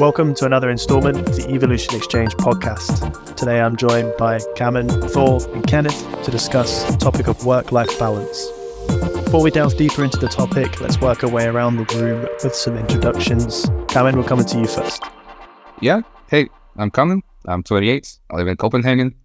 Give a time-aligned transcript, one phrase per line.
[0.00, 3.36] Welcome to another installment of the Evolution Exchange podcast.
[3.36, 7.98] Today I'm joined by Kamen, Thor, and Kenneth to discuss the topic of work life
[7.98, 8.46] balance.
[8.86, 12.54] Before we delve deeper into the topic, let's work our way around the room with
[12.54, 13.66] some introductions.
[13.88, 15.02] Kamen, we're coming to you first.
[15.82, 16.48] Yeah, hey,
[16.78, 17.20] I'm Kamen.
[17.44, 18.20] I'm 28.
[18.30, 19.16] I live in Copenhagen.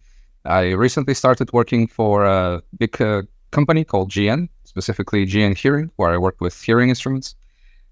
[0.43, 6.09] I recently started working for a big uh, company called GN, specifically GN Hearing, where
[6.09, 7.35] I work with hearing instruments.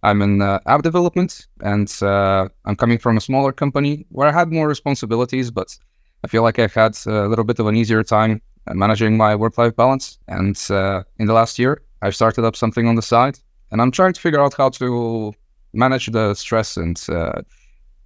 [0.03, 4.33] I'm in uh, app development, and uh, I'm coming from a smaller company where I
[4.33, 5.77] had more responsibilities, but
[6.23, 9.75] I feel like I've had a little bit of an easier time managing my work-life
[9.75, 10.19] balance.
[10.27, 13.39] And uh, in the last year, I've started up something on the side,
[13.71, 15.33] and I'm trying to figure out how to
[15.71, 17.41] manage the stress and uh,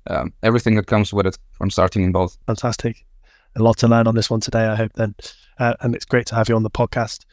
[0.08, 2.38] um, everything that comes with it from starting in both.
[2.46, 3.06] Fantastic.
[3.56, 5.16] A lot to learn on this one today, I hope, then.
[5.58, 7.26] Uh, and it's great to have you on the podcast.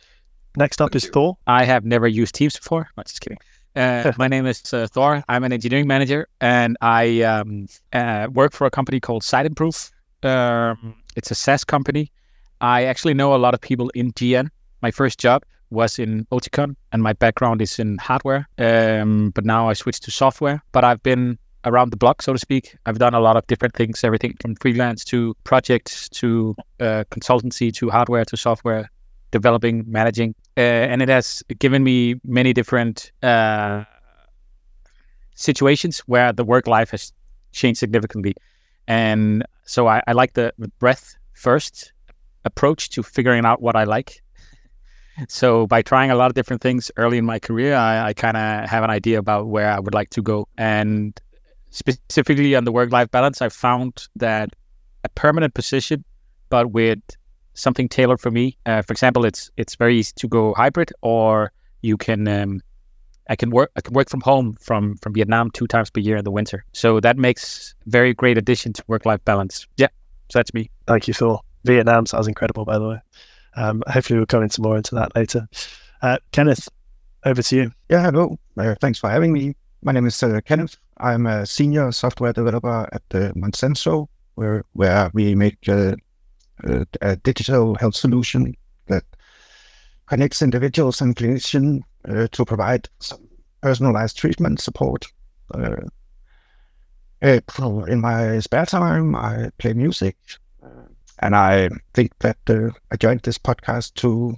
[0.57, 1.37] Next up is Thor.
[1.47, 2.89] I have never used Teams before.
[2.97, 3.39] No, just kidding.
[3.77, 5.25] Uh, my name is uh, Thor.
[5.29, 9.91] I'm an engineering manager, and I um, uh, work for a company called Siteimprove.
[10.23, 12.11] Um, it's a SaaS company.
[12.61, 14.51] I actually know a lot of people in GN.
[14.81, 18.49] My first job was in Oticon, and my background is in hardware.
[18.59, 20.63] Um, but now I switched to software.
[20.73, 22.77] But I've been around the block, so to speak.
[22.87, 27.73] I've done a lot of different things, everything from freelance to projects to uh, consultancy
[27.75, 28.91] to hardware to software
[29.35, 33.83] developing, managing, uh, and it has given me many different uh,
[35.35, 37.13] situations where the work life has
[37.51, 38.35] changed significantly.
[38.87, 41.93] And so I, I like the, the breadth first
[42.45, 44.23] approach to figuring out what I like.
[45.29, 48.37] So by trying a lot of different things early in my career, I, I kind
[48.37, 50.49] of have an idea about where I would like to go.
[50.59, 51.15] And
[51.71, 54.49] specifically on the work-life balance, I found that
[55.05, 56.05] a permanent position,
[56.51, 56.99] but with
[57.55, 58.57] something tailored for me.
[58.67, 62.61] Uh, for example, it's it's very easy to go hybrid, or you can um,
[63.29, 66.17] I can work I can work from home from from Vietnam two times per year
[66.17, 66.65] in the winter.
[66.73, 69.67] So that makes very great addition to work life balance.
[69.77, 69.89] Yeah,
[70.31, 70.71] so that's me.
[70.87, 71.41] Thank you, Thor.
[71.65, 72.99] Vietnam sounds incredible, by the way.
[73.57, 75.49] Um, hopefully, we'll come into more into that later.
[76.03, 76.69] Uh, Kenneth,
[77.25, 77.71] over to you.
[77.89, 78.39] Yeah, hello.
[78.57, 79.55] Uh, thanks for having me.
[79.83, 80.77] My name is uh, Kenneth.
[80.97, 85.61] I'm a senior software developer at the Monsenso, where where we make
[86.67, 88.55] uh, uh, a digital health solution
[88.87, 89.05] that
[90.07, 93.29] connects individuals and clinicians uh, to provide some
[93.61, 95.07] personalized treatment support.
[95.53, 95.77] Uh,
[97.23, 100.17] in my spare time, I play music,
[101.19, 102.37] and I think that
[102.91, 104.37] I joined this podcast to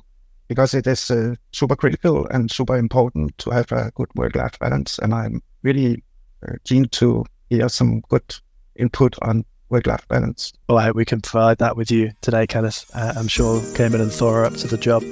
[0.49, 4.99] because it is uh, super critical and super important to have a good work-life balance.
[4.99, 6.05] And I'm really
[6.47, 8.35] uh, keen to hear some good
[8.77, 10.53] input on work-life balance.
[10.69, 12.91] Well, I hope we can provide that with you today, Kenneth.
[12.94, 15.03] Uh, I'm sure Kamen and Thor are up to the job.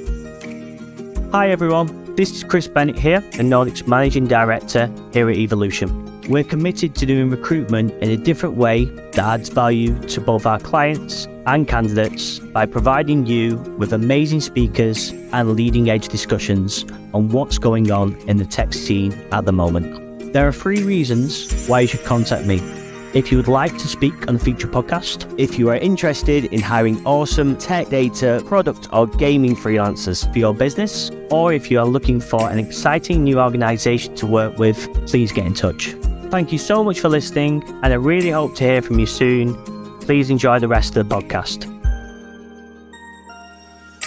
[1.32, 6.22] Hi everyone, this is Chris Bennett here, and Nordic's Managing Director here at Evolution.
[6.28, 10.60] We're committed to doing recruitment in a different way that adds value to both our
[10.60, 17.59] clients and candidates by providing you with amazing speakers and leading edge discussions on what's
[17.59, 20.32] going on in the tech scene at the moment.
[20.32, 22.60] There are three reasons why you should contact me.
[23.15, 26.59] If you would like to speak on a future podcast, if you are interested in
[26.59, 31.87] hiring awesome tech data, product, or gaming freelancers for your business, or if you are
[31.87, 35.95] looking for an exciting new organization to work with, please get in touch.
[36.33, 39.55] Thank you so much for listening, and I really hope to hear from you soon.
[40.01, 41.71] Please enjoy the rest of the podcast.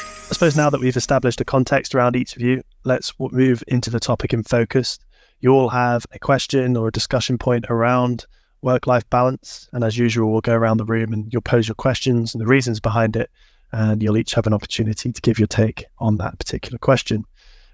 [0.04, 3.90] I suppose now that we've established a context around each of you, let's move into
[3.90, 5.00] the topic in focus.
[5.40, 8.26] You all have a question or a discussion point around
[8.62, 9.70] work life balance.
[9.72, 12.48] And as usual, we'll go around the room and you'll pose your questions and the
[12.48, 13.30] reasons behind it.
[13.72, 17.26] And you'll each have an opportunity to give your take on that particular question.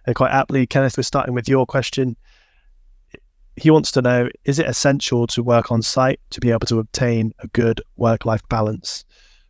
[0.05, 2.17] And quite aptly, Kenneth, we're starting with your question.
[3.55, 6.79] He wants to know Is it essential to work on site to be able to
[6.79, 9.05] obtain a good work life balance?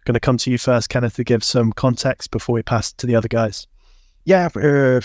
[0.05, 3.07] Going to come to you first, Kenneth, to give some context before we pass to
[3.07, 3.67] the other guys.
[4.25, 4.99] Yeah, uh,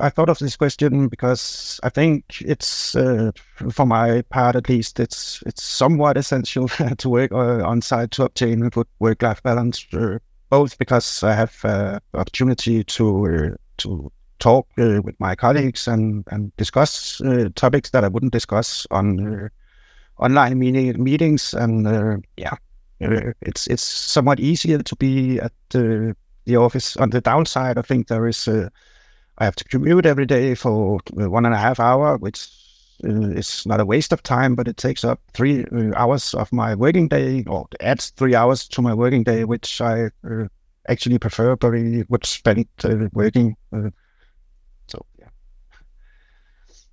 [0.00, 3.32] I thought of this question because I think it's, uh,
[3.70, 6.68] for my part at least, it's it's somewhat essential
[6.98, 9.86] to work uh, on site to obtain a good work-life balance.
[9.92, 10.18] Uh,
[10.48, 16.24] both because I have uh, opportunity to uh, to talk uh, with my colleagues and
[16.30, 17.22] and discuss
[17.54, 19.50] topics that I wouldn't discuss on
[20.18, 22.56] online meeting, meetings, and yeah,
[22.98, 26.16] it's it's somewhat easier to be at the
[26.46, 26.96] the office.
[26.96, 28.72] On the downside, I think there is a
[29.40, 32.46] I have to commute every day for one and a half hour, which
[33.02, 36.52] uh, is not a waste of time, but it takes up three uh, hours of
[36.52, 40.48] my working day, or adds three hours to my working day, which I uh,
[40.86, 43.56] actually preferably would spend uh, working.
[43.72, 43.90] Uh,
[44.88, 45.28] so yeah.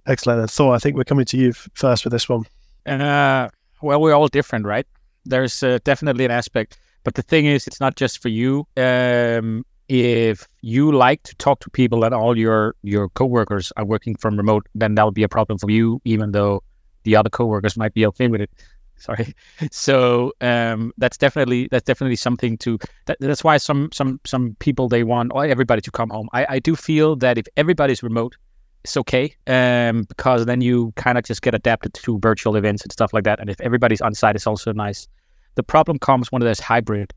[0.05, 0.39] Excellent.
[0.39, 2.45] And Thor, I think we're coming to you first with this one.
[2.85, 3.49] Uh,
[3.81, 4.87] well, we're all different, right?
[5.25, 8.65] There's uh, definitely an aspect, but the thing is, it's not just for you.
[8.77, 14.15] Um, if you like to talk to people and all your your coworkers are working
[14.15, 16.63] from remote, then that'll be a problem for you, even though
[17.03, 18.51] the other coworkers might be okay with it.
[18.99, 19.35] Sorry.
[19.71, 22.79] So um, that's definitely that's definitely something to.
[23.05, 26.29] That, that's why some some some people they want everybody to come home.
[26.33, 28.37] I, I do feel that if everybody's remote,
[28.83, 32.91] it's okay um, because then you kind of just get adapted to virtual events and
[32.91, 33.39] stuff like that.
[33.39, 35.07] And if everybody's on site, it's also nice.
[35.55, 37.13] The problem comes when there's hybrid.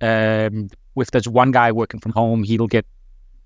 [0.00, 0.68] Um,
[1.00, 2.86] if there's one guy working from home, he'll get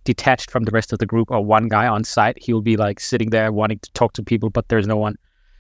[0.05, 3.01] detached from the rest of the group, or one guy on site, he'll be like
[3.01, 5.17] sitting there wanting to talk to people, but there's no one.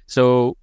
[0.07, 0.57] So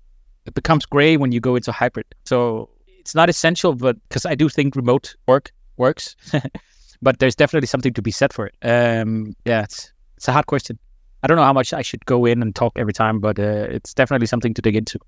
[0.46, 2.08] it becomes gray when you go into hybrid.
[2.26, 6.16] So it's not essential, but because I do think remote work works,
[7.02, 8.56] but there's definitely something to be said for it.
[8.62, 10.78] Um, yeah, it's it's a hard question.
[11.24, 13.68] I don't know how much I should go in and talk every time, but uh,
[13.70, 15.00] it's definitely something to dig into.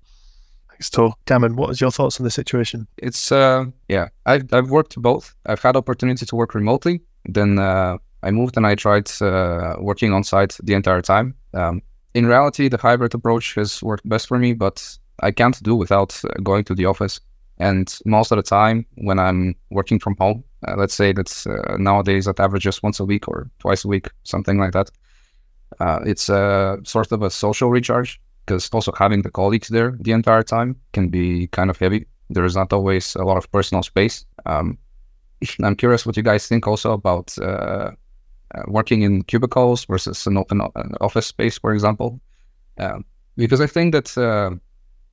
[0.72, 1.14] Thanks, Thor.
[1.26, 2.88] Kamen, what was your thoughts on the situation?
[2.96, 5.34] It's uh, yeah, I've I've worked both.
[5.44, 7.02] I've had opportunity to work remotely.
[7.24, 11.34] Then uh, I moved and I tried uh, working on site the entire time.
[11.52, 11.82] Um,
[12.14, 16.20] in reality, the hybrid approach has worked best for me, but I can't do without
[16.24, 17.20] uh, going to the office.
[17.58, 21.76] And most of the time, when I'm working from home, uh, let's say that's uh,
[21.78, 24.90] nowadays at average just once a week or twice a week, something like that.
[25.78, 30.12] Uh, it's a sort of a social recharge because also having the colleagues there the
[30.12, 32.06] entire time can be kind of heavy.
[32.30, 34.24] There is not always a lot of personal space.
[34.46, 34.78] Um,
[35.62, 37.92] I'm curious what you guys think also about uh,
[38.54, 40.60] uh, working in cubicles versus an open
[41.00, 42.20] office space, for example.
[42.78, 43.04] Um,
[43.36, 44.56] because I think that uh,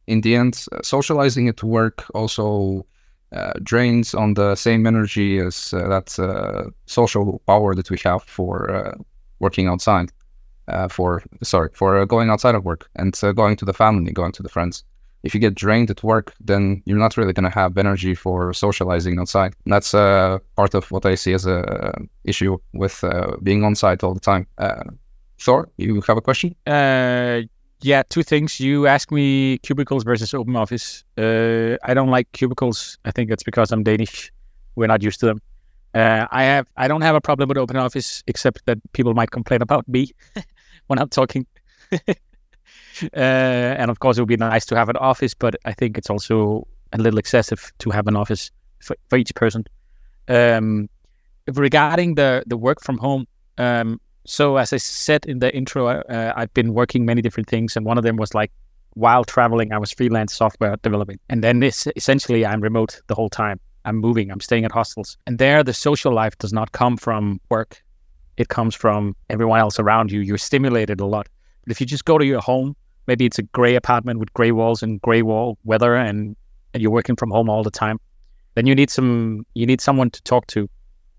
[0.08, 2.86] in the end, socializing at work also
[3.32, 8.24] uh, drains on the same energy as uh, that uh, social power that we have
[8.24, 8.98] for
[9.40, 10.12] working outside,
[10.69, 14.12] uh, for sorry, for uh, going outside of work and uh, going to the family,
[14.12, 14.83] going to the friends.
[15.21, 18.54] If you get drained at work, then you're not really going to have energy for
[18.54, 19.54] socializing outside.
[19.66, 21.94] That's uh, part of what I see as a
[22.24, 23.04] issue with
[23.44, 24.48] being on site all the time.
[25.38, 26.56] Thor, you have a question?
[27.81, 28.60] yeah, two things.
[28.60, 31.04] You ask me cubicles versus open office.
[31.18, 32.98] Uh, I don't like cubicles.
[33.06, 34.31] I think that's because I'm Danish.
[34.75, 35.42] We're not used to them.
[35.94, 39.31] Uh, I have I don't have a problem with open office, except that people might
[39.31, 40.12] complain about me
[40.89, 41.45] when I'm talking.
[41.91, 42.15] uh,
[43.13, 46.09] and of course, it would be nice to have an office, but I think it's
[46.09, 49.65] also a little excessive to have an office for, for each person.
[50.27, 50.89] Um,
[51.47, 53.27] regarding the the work from home,
[53.57, 57.77] um, so as I said in the intro, uh, I've been working many different things,
[57.77, 58.51] and one of them was like
[58.95, 63.30] while traveling, I was freelance software developing, and then this essentially I'm remote the whole
[63.30, 63.59] time.
[63.86, 67.39] I'm moving, I'm staying at hostels, and there the social life does not come from
[67.50, 67.83] work;
[68.39, 70.21] it comes from everyone else around you.
[70.21, 71.27] You're stimulated a lot.
[71.63, 72.75] But if you just go to your home,
[73.06, 76.38] maybe it's a gray apartment with gray walls and gray wall weather, and
[76.74, 78.00] and you're working from home all the time,
[78.56, 80.62] then you need some you need someone to talk to,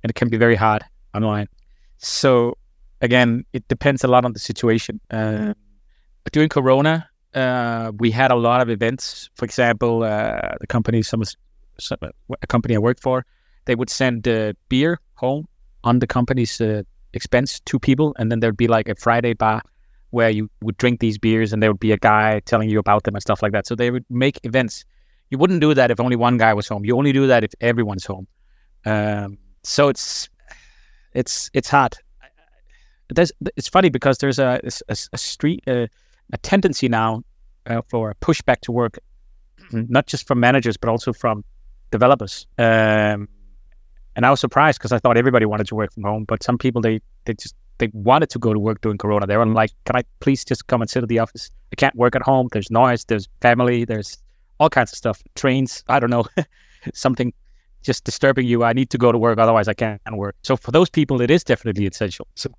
[0.02, 0.82] and it can be very hard
[1.14, 1.49] online.
[1.99, 2.56] So
[3.02, 5.00] again, it depends a lot on the situation.
[5.11, 5.52] Uh,
[6.32, 9.28] during Corona, uh, we had a lot of events.
[9.34, 11.22] For example, uh, the company, some,
[11.78, 11.99] some,
[12.43, 13.26] a company I worked for,
[13.64, 15.49] they would send uh, beer home
[15.82, 16.82] on the company's uh,
[17.12, 19.62] expense to people, and then there'd be like a Friday bar
[20.11, 23.05] where you would drink these beers, and there would be a guy telling you about
[23.05, 23.67] them and stuff like that.
[23.67, 24.84] So they would make events.
[25.31, 26.84] You wouldn't do that if only one guy was home.
[26.84, 28.27] You only do that if everyone's home.
[28.84, 30.29] Um, so it's
[31.13, 31.96] it's it's hard
[33.15, 35.89] there's it's funny because there's a a, a street a,
[36.32, 37.23] a tendency now
[37.67, 38.99] uh, for a pushback to work,
[39.73, 41.44] not just from managers but also from
[41.91, 42.46] developers.
[42.58, 43.29] Um,
[44.17, 46.58] and I was surprised because I thought everybody wanted to work from home, but some
[46.58, 49.26] people they they just they wanted to go to work during Corona.
[49.26, 51.50] They were like, "Can I please just come and sit at the office?
[51.72, 52.48] I can't work at home.
[52.52, 53.05] There's noise.
[53.05, 53.84] There's family.
[53.84, 54.19] There's
[54.58, 55.22] all kinds of stuff.
[55.34, 55.84] Trains.
[55.88, 56.24] I don't know,
[56.94, 57.32] something."
[57.82, 58.62] just disturbing you.
[58.62, 60.36] I need to go to work, otherwise I can't work.
[60.43, 62.26] So for those people, it is definitely essential.
[62.34, 62.50] So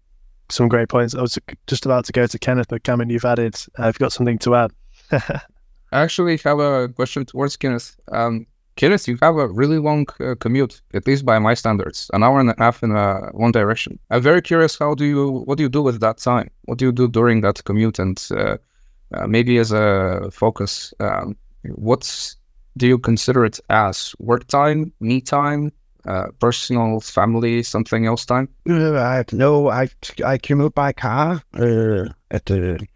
[0.50, 1.15] some great points.
[1.15, 4.12] I was just about to go to Kenneth, but Kamen, you've added, uh, you've got
[4.12, 4.72] something to add.
[5.12, 7.96] I actually have a question towards Kenneth.
[8.12, 12.24] Um, Kenneth, you have a really long uh, commute, at least by my standards, an
[12.24, 14.00] hour and a half in uh, one direction.
[14.10, 14.78] I'm very curious.
[14.78, 16.51] How do you, what do you do with that time?
[16.63, 18.00] What do you do during that commute?
[18.00, 18.58] And uh,
[19.13, 22.38] uh maybe as a focus, um, what's
[22.78, 25.74] do you consider it as work time, me time,
[26.06, 28.50] uh, personal, family, something else time?
[28.68, 29.90] Uh, I no, I
[30.24, 32.88] I commute by car at the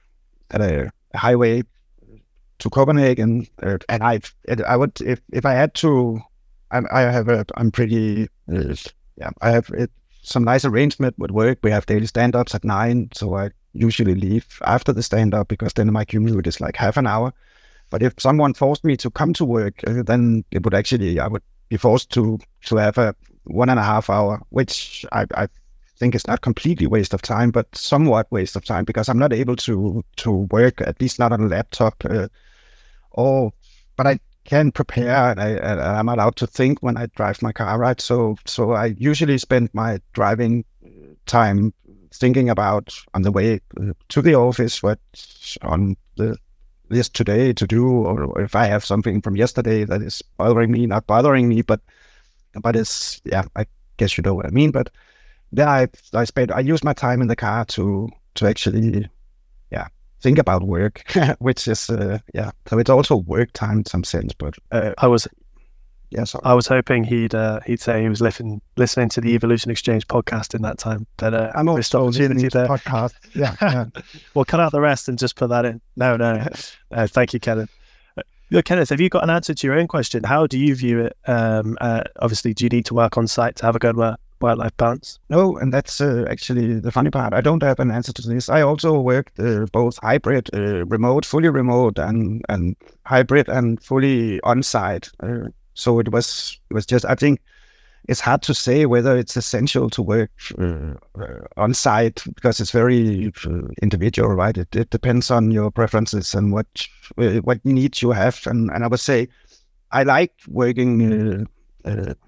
[0.50, 1.64] at a highway
[2.60, 4.22] to Copenhagen, uh, and I
[4.66, 6.22] I would if if I had to,
[6.72, 8.76] I, I have a I'm pretty uh,
[9.18, 11.60] yeah I have it, some nice arrangement with work.
[11.64, 15.92] We have daily stand-ups at nine, so I usually leave after the stand-up because then
[15.92, 17.34] my commute is like half an hour
[17.90, 21.28] But if someone forced me to come to work, uh, then it would actually I
[21.28, 25.48] would be forced to to have a one and a half hour, which I, I
[25.98, 29.34] think is not completely waste of time, but somewhat waste of time because I'm not
[29.34, 32.04] able to to work at least not on a laptop.
[32.06, 32.28] Uh,
[33.16, 33.52] or
[33.96, 37.80] but I can prepare and I, I'm allowed to think when I drive my car,
[37.80, 38.00] right?
[38.00, 40.66] So so I usually spend my driving
[41.26, 41.74] time
[42.14, 45.00] thinking about on the way uh, to the office what
[45.62, 46.38] on the
[46.90, 50.86] list today to do, or if I have something from yesterday that is bothering me,
[50.86, 51.82] not bothering me, but
[52.54, 53.66] but it's yeah, I
[53.98, 54.72] guess you know what I mean.
[54.72, 54.92] But
[55.52, 59.10] then I I spend I use my time in the car to to actually
[59.72, 59.88] yeah
[60.26, 61.04] think about work,
[61.40, 62.52] which is uh, yeah.
[62.68, 64.34] So it's also work time in some sense.
[64.34, 65.28] But uh, I was
[66.10, 66.42] yeah, sorry.
[66.44, 70.08] I was hoping he'd uh, he'd say he was listening listening to the Evolution Exchange
[70.08, 71.06] podcast in that time.
[71.18, 72.68] But uh, I'm missed opportunity there.
[72.68, 73.14] podcast.
[73.36, 73.86] Yeah, yeah.
[74.34, 75.82] We'll cut out the rest and just put that in.
[75.96, 76.48] No, no.
[76.92, 77.70] Uh, thank you, Kenneth.
[78.16, 80.24] Uh, yeah, Kenneth, have you got an answer to your own question?
[80.24, 81.18] How do you view it?
[81.28, 84.18] Um, uh, obviously, do you need to work on site to have a good work
[84.42, 85.20] life balance?
[85.30, 87.34] No, and that's uh, actually the funny part.
[87.34, 88.50] I don't have an answer to this.
[88.50, 92.76] I also worked uh, both hybrid, uh, remote, fully remote, and and
[93.06, 95.10] hybrid and fully on site.
[95.20, 97.42] Uh, so it was it was just I think
[98.08, 102.72] it's hard to say whether it's essential to work uh, uh, on site because it's
[102.72, 103.34] very
[103.82, 104.56] individual, right?
[104.56, 106.68] It, it depends on your preferences and what
[107.16, 108.46] what needs you have.
[108.46, 109.30] And, and I would say
[109.92, 111.48] I like working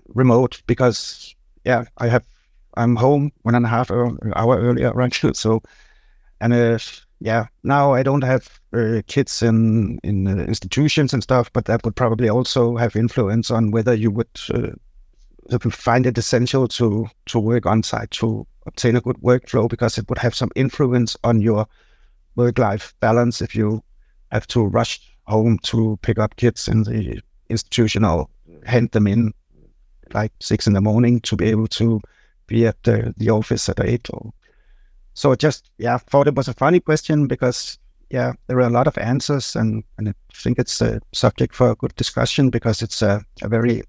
[0.07, 1.35] remote because
[1.67, 2.25] yeah, I have
[2.73, 5.13] I'm home one and a half hour, hour earlier, right?
[5.35, 5.61] So
[6.39, 6.81] and
[7.19, 11.83] yeah, now I don't have uh, kids in in uh, institutions and stuff, but that
[11.83, 17.39] would probably also have influence on whether you would uh, find it essential to to
[17.39, 21.41] work on site to obtain a good workflow because it would have some influence on
[21.41, 21.67] your
[22.35, 23.81] work life balance if you
[24.31, 28.27] have to rush home to pick up kids in the institution or
[28.63, 29.33] hand them in
[30.13, 32.01] like six in the morning to be able to
[32.47, 34.33] be at the, the office at eight or
[35.13, 38.69] so just yeah I thought it was a funny question because yeah there are a
[38.69, 42.81] lot of answers and and I think it's a subject for a good discussion because
[42.81, 43.83] it's a, a very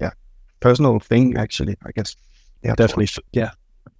[0.00, 0.12] yeah
[0.60, 2.16] personal thing actually I guess.
[2.62, 3.08] Yeah definitely.
[3.32, 3.50] yeah.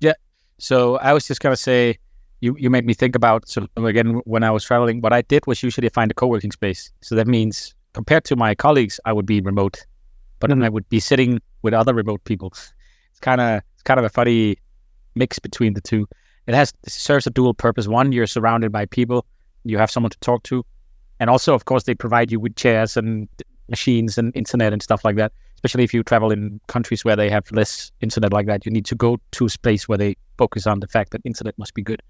[0.01, 0.15] Yeah.
[0.59, 1.99] So I was just gonna say
[2.41, 5.47] you you made me think about so again when I was traveling what I did
[5.47, 6.93] was usually find a co-working space.
[7.03, 9.85] So that means compared to my colleagues I would be remote
[10.39, 10.61] but mm-hmm.
[10.61, 12.53] then I would be sitting with other remote people
[13.11, 14.59] it's kind of it's kind of a funny
[15.15, 16.07] mix between the two
[16.49, 17.87] it has it serves a dual purpose.
[17.87, 19.27] One, you're surrounded by people,
[19.65, 20.65] you have someone to talk to,
[21.21, 23.29] and also, of course, they provide you with chairs and
[23.69, 25.33] machines and internet and stuff like that.
[25.57, 28.87] Especially if you travel in countries where they have less internet like that, you need
[28.87, 31.83] to go to a space where they focus on the fact that internet must be
[31.83, 32.01] good.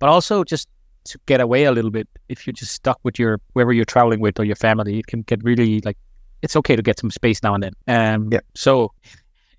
[0.00, 0.68] But also just
[1.04, 4.20] to get away a little bit, if you're just stuck with your wherever you're traveling
[4.20, 5.96] with or your family, it can get really like
[6.42, 7.72] it's okay to get some space now and then.
[7.86, 8.40] Um, yeah.
[8.54, 8.92] So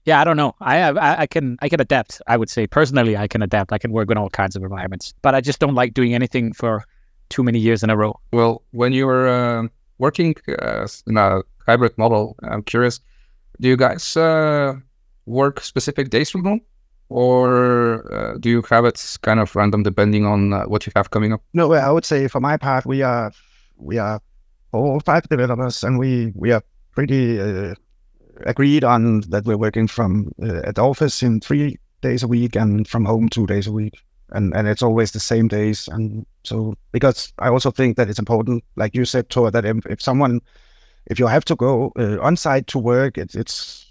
[0.06, 0.56] yeah, I don't know.
[0.60, 2.22] I, I I can I can adapt.
[2.26, 3.74] I would say personally, I can adapt.
[3.74, 6.54] I can work in all kinds of environments, but I just don't like doing anything
[6.54, 6.84] for
[7.30, 8.20] too many years in a row.
[8.34, 9.68] Well, when you're uh,
[9.98, 13.02] working uh, in a hybrid model, I'm curious,
[13.62, 14.76] do you guys uh,
[15.26, 16.62] work specific days from home?
[17.10, 21.10] Or uh, do you have it kind of random depending on uh, what you have
[21.10, 21.42] coming up?
[21.54, 23.32] No, I would say for my part, we are
[23.78, 24.22] we are
[24.72, 27.76] all five developers, and we we are pretty uh,
[28.46, 32.56] agreed on that we're working from uh, at the office in three days a week
[32.56, 34.00] and from home two days a week.
[34.30, 35.88] And and it's always the same days.
[35.88, 39.86] And so because i also think that it's important like you said Thor, that if,
[39.86, 40.42] if someone
[41.06, 43.86] if you have to go uh, on site to work it's it's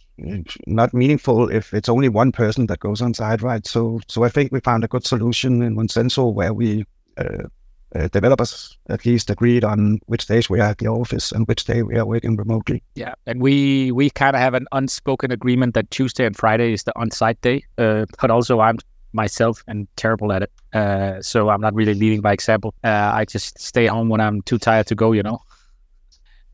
[0.66, 3.66] not meaningful if it's only one person that goes on site right?
[3.66, 6.84] So so i think we found a good solution in one Monsenso where we
[7.16, 7.48] uh,
[7.94, 11.64] uh, developers at least agreed on which days we are at the office and which
[11.64, 12.82] day we are working remotely.
[12.94, 16.84] Yeah, and we we kind of have an unspoken agreement that Tuesday and Friday is
[16.84, 18.78] the on-site day, uh, but also I'm
[19.12, 22.74] myself and terrible at it, uh, so I'm not really leading by example.
[22.84, 25.40] Uh, I just stay home when I'm too tired to go, you know.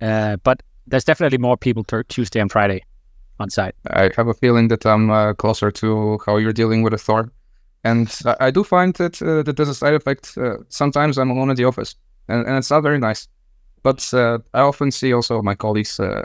[0.00, 2.84] Uh, but there's definitely more people t- Tuesday and Friday
[3.40, 3.74] on site.
[3.90, 7.32] I have a feeling that I'm uh, closer to how you're dealing with a Thor.
[7.84, 10.36] And I, I do find that uh, that there's a side effect.
[10.36, 11.94] Uh, sometimes I'm alone in the office,
[12.28, 13.28] and, and it's not very nice.
[13.82, 16.24] But uh, I often see also my colleagues uh,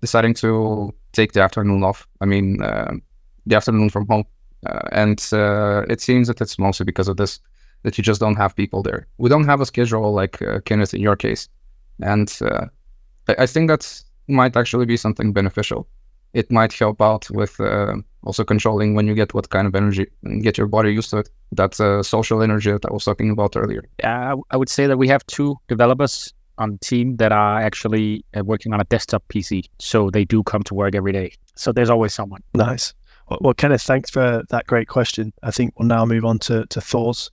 [0.00, 2.06] deciding to take the afternoon off.
[2.20, 2.94] I mean, uh,
[3.46, 4.24] the afternoon from home,
[4.64, 5.18] uh, and
[5.90, 7.40] it seems that it's mostly because of this
[7.82, 9.08] that you just don't have people there.
[9.18, 11.48] We don't have a schedule like Kenneth in your case,
[12.00, 12.32] and
[13.28, 15.88] I, I think that might actually be something beneficial
[16.32, 20.06] it might help out with uh, also controlling when you get what kind of energy
[20.22, 21.30] and get your body used to it.
[21.52, 23.84] That uh, social energy that I was talking about earlier.
[23.98, 28.24] Yeah, I would say that we have two developers on the team that are actually
[28.36, 31.32] uh, working on a desktop PC, so they do come to work every day.
[31.56, 32.42] So there's always someone.
[32.54, 32.94] Nice.
[33.28, 35.32] Well, well Kenneth, thanks for that great question.
[35.42, 37.30] I think we'll now move on to, to Thor's.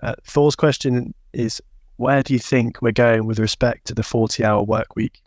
[0.00, 1.62] Uh, Thor's question is
[1.96, 5.23] Where do you think we're going with respect to the 40 hour work week?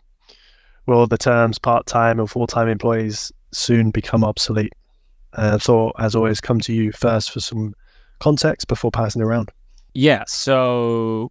[0.88, 4.72] Will the terms part time or full time employees soon become obsolete?
[5.34, 7.74] Uh, Thor, as always, come to you first for some
[8.20, 9.50] context before passing around.
[9.92, 10.24] Yeah.
[10.26, 11.30] So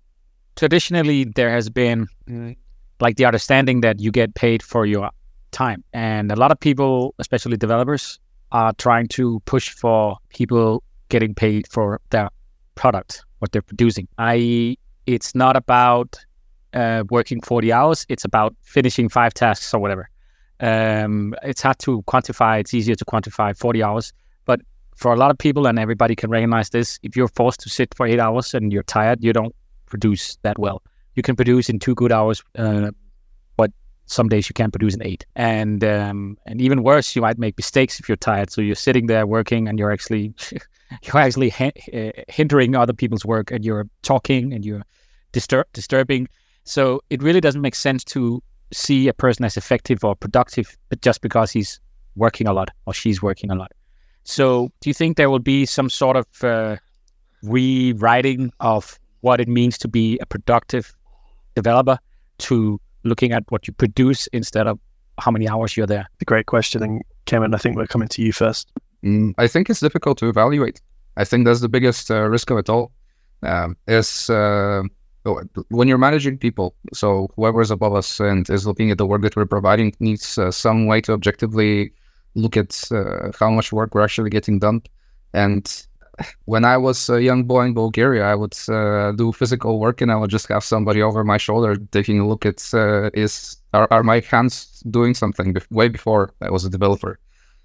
[0.55, 2.07] traditionally, there has been
[2.99, 5.09] like the understanding that you get paid for your
[5.49, 5.83] time.
[5.91, 8.19] And a lot of people, especially developers,
[8.51, 12.29] are trying to push for people getting paid for their
[12.75, 14.07] product, what they're producing.
[14.19, 16.23] i.e., it's not about
[16.73, 18.05] uh, working 40 hours.
[18.09, 20.09] It's about finishing five tasks or whatever.
[20.59, 22.59] Um, it's hard to quantify.
[22.59, 24.13] It's easier to quantify 40 hours,
[24.45, 24.61] but
[24.95, 27.93] for a lot of people, and everybody can recognize this, if you're forced to sit
[27.95, 29.55] for eight hours and you're tired, you don't
[29.85, 30.81] produce that well.
[31.13, 32.91] You can produce in two good hours, uh,
[33.55, 33.71] but
[34.07, 35.25] some days you can't produce in eight.
[35.35, 38.51] And um, and even worse, you might make mistakes if you're tired.
[38.51, 40.33] So you're sitting there working, and you're actually
[41.03, 44.83] you're actually uh, hindering other people's work, and you're talking and you're
[45.31, 46.27] disturb disturbing.
[46.67, 48.43] So it really doesn't make sense to
[48.73, 51.79] see a person as effective or productive, but just because he's
[52.15, 53.71] working a lot or she's working a lot.
[54.25, 56.75] So, do you think there will be some sort of uh,
[57.41, 60.93] rewriting of what it means to be a productive
[61.55, 61.99] developer
[62.39, 64.77] to looking at what you produce instead of
[65.17, 66.09] how many hours you're there?
[66.19, 66.83] A great question.
[66.83, 68.69] And Kamen, I think we're coming to you first.
[69.05, 70.81] Mm, I think it's difficult to evaluate.
[71.15, 72.91] I think that's the biggest uh, risk of it all.
[73.41, 74.83] Um, is uh,
[75.69, 79.35] when you're managing people, so whoever's above us and is looking at the work that
[79.35, 81.93] we're providing needs uh, some way to objectively
[82.35, 84.81] look at uh, how much work we're actually getting done.
[85.33, 85.65] And
[86.45, 90.11] when I was a young boy in Bulgaria, I would uh, do physical work and
[90.11, 93.87] I would just have somebody over my shoulder taking a look at uh, is are,
[93.91, 97.19] are my hands doing something be- way before I was a developer.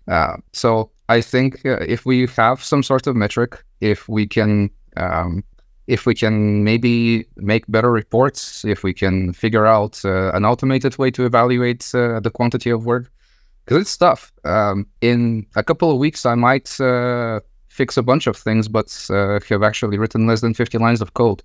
[0.09, 4.71] Uh, so I think uh, if we have some sort of metric, if we can
[4.97, 5.45] um,
[5.87, 10.97] if we can maybe make better reports, if we can figure out uh, an automated
[10.99, 13.11] way to evaluate uh, the quantity of work,
[13.65, 14.33] because it's tough.
[14.45, 19.07] Um, in a couple of weeks, I might uh, fix a bunch of things, but
[19.11, 21.43] uh, have actually written less than 50 lines of code.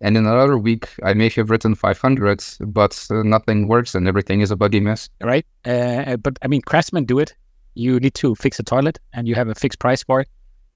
[0.00, 4.40] And in another week, I may have written 500, but uh, nothing works and everything
[4.40, 5.10] is a buggy mess.
[5.20, 5.46] Right.
[5.64, 7.34] Uh, but I mean, craftsmen do it.
[7.74, 10.28] You need to fix a toilet and you have a fixed price for it.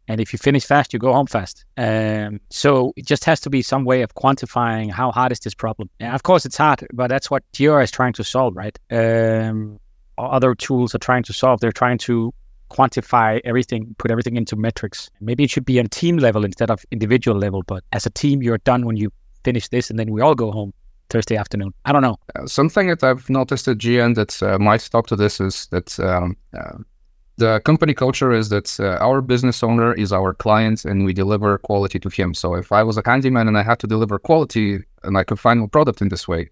[0.07, 1.65] And if you finish fast, you go home fast.
[1.77, 5.55] Um, so it just has to be some way of quantifying how hard is this
[5.55, 5.89] problem.
[5.99, 8.79] And of course, it's hard, but that's what Jira is trying to solve, right?
[8.91, 9.81] Um,
[10.19, 11.61] other tools are trying to solve.
[11.61, 12.35] They're trying to
[12.71, 15.11] quantify everything, put everything into metrics.
[15.21, 17.63] Maybe it should be on team level instead of individual level.
[17.67, 19.11] But as a team, you're done when you
[19.45, 20.73] finish this, and then we all go home
[21.09, 21.75] Thursday afternoon.
[21.85, 22.17] I don't know.
[22.35, 25.99] Uh, something that I've noticed at GN that uh, might talk to this is that
[26.01, 26.79] um, uh,
[27.37, 31.59] the company culture is that uh, our business owner is our client and we deliver
[31.59, 32.35] quality to him.
[32.35, 35.37] So if I was a handyman and I had to deliver quality and like a
[35.37, 36.51] final product in this way,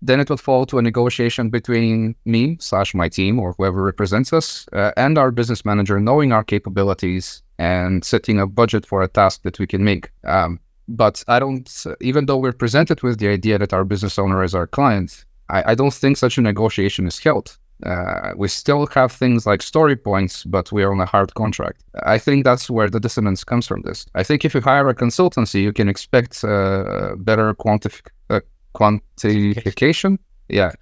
[0.00, 4.32] then it would fall to a negotiation between me slash my team or whoever represents
[4.32, 9.08] us uh, and our business manager, knowing our capabilities and setting a budget for a
[9.08, 10.10] task that we can make.
[10.24, 14.42] Um, but I don't, even though we're presented with the idea that our business owner
[14.42, 17.56] is our client, I, I don't think such a negotiation is held.
[17.84, 21.82] Uh, we still have things like story points, but we are on a hard contract.
[22.04, 24.06] I think that's where the dissonance comes from this.
[24.14, 28.40] I think if you hire a consultancy, you can expect uh, better quantif- uh,
[28.74, 30.18] quantification
[30.48, 30.72] yeah,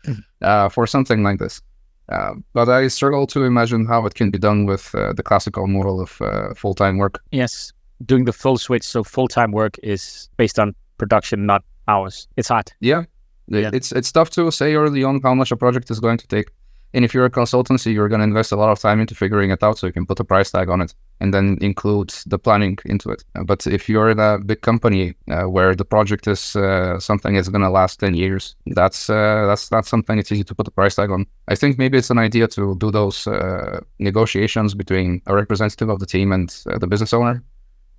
[0.42, 1.62] uh, for something like this.
[2.08, 5.66] Uh, but I struggle to imagine how it can be done with uh, the classical
[5.66, 7.22] model of uh, full time work.
[7.30, 7.72] Yes,
[8.04, 8.82] doing the full switch.
[8.82, 12.26] So full time work is based on production, not hours.
[12.36, 12.72] It's hard.
[12.80, 13.04] Yeah.
[13.46, 13.70] Yeah.
[13.72, 16.50] It's it's tough to say early on how much a project is going to take.
[16.92, 19.50] And if you're a consultancy, you're going to invest a lot of time into figuring
[19.50, 22.38] it out so you can put a price tag on it and then include the
[22.38, 23.22] planning into it.
[23.35, 27.35] Uh, But if you're in a big company uh, where the project is uh, something
[27.35, 30.68] that's going to last 10 years, that's uh, that's not something it's easy to put
[30.68, 31.26] a price tag on.
[31.46, 35.98] I think maybe it's an idea to do those uh, negotiations between a representative of
[36.00, 37.42] the team and uh, the business owner.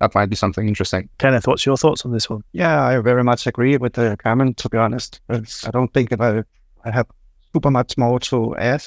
[0.00, 1.08] That might be something interesting.
[1.18, 2.42] Kenneth, what's your thoughts on this one?
[2.52, 5.20] Yeah, I very much agree with the comment, to be honest.
[5.28, 6.42] It's- I don't think that I,
[6.84, 7.06] I have
[7.52, 8.82] super much more to add.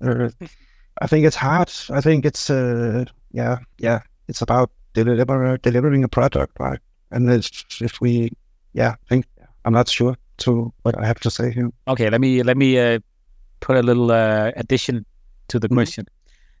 [0.00, 0.30] Uh,
[1.00, 1.70] I think it's hard.
[1.90, 6.78] I think it's, uh, yeah, yeah, it's about deliver, delivering a product, right?
[7.10, 8.32] And if, if we,
[8.72, 9.26] yeah, I think,
[9.64, 11.70] I'm not sure to what I have to say here.
[11.86, 12.98] Okay, let me let me uh,
[13.60, 15.04] put a little uh, addition
[15.48, 15.74] to the Mhm.
[15.74, 16.06] question.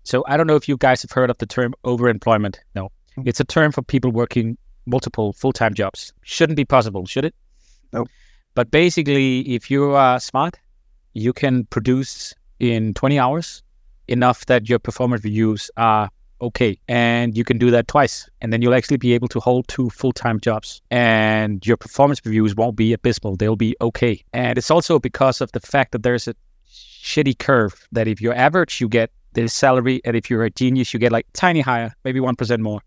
[0.04, 2.56] So I don't know if you guys have heard of the term overemployment.
[2.74, 3.26] No, Mhm.
[3.26, 6.12] it's a term for people working multiple full-time jobs.
[6.22, 7.34] Shouldn't be possible, should it?
[7.92, 8.06] No.
[8.54, 10.58] But basically, if you are smart,
[11.12, 13.62] you can produce in 20 hours
[14.08, 16.78] enough that your performance reviews are okay.
[16.88, 18.28] And you can do that twice.
[18.40, 20.82] And then you'll actually be able to hold two full time jobs.
[20.90, 24.24] And your performance reviews won't be abysmal, they'll be okay.
[24.32, 26.34] And it's also because of the fact that there's a
[26.68, 30.00] shitty curve that if you're average, you get this salary.
[30.04, 32.80] And if you're a genius, you get like tiny higher, maybe 1% more.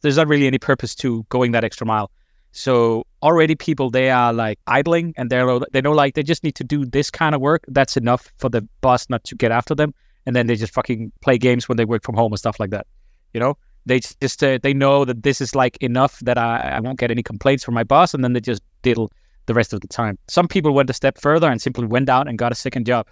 [0.00, 2.10] There's not really any purpose to going that extra mile.
[2.52, 6.56] So already people they are like idling and they're they know like they just need
[6.56, 7.64] to do this kind of work.
[7.68, 9.94] That's enough for the boss not to get after them,
[10.26, 12.70] and then they just fucking play games when they work from home and stuff like
[12.70, 12.86] that.
[13.32, 16.80] You know, they just uh, they know that this is like enough that I, I
[16.80, 19.10] won't get any complaints from my boss, and then they just diddle
[19.46, 20.18] the rest of the time.
[20.28, 23.06] Some people went a step further and simply went out and got a second job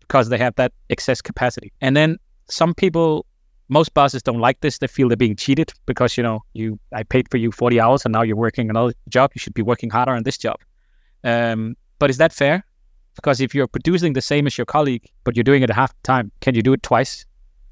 [0.00, 1.72] because they have that excess capacity.
[1.80, 3.26] And then some people
[3.72, 4.78] most bosses don't like this.
[4.78, 8.04] They feel they're being cheated because you know you I paid for you 40 hours
[8.04, 9.32] and now you're working another job.
[9.34, 10.58] You should be working harder on this job.
[11.24, 12.64] Um, but is that fair?
[13.16, 16.02] Because if you're producing the same as your colleague, but you're doing it half the
[16.02, 17.24] time, can you do it twice?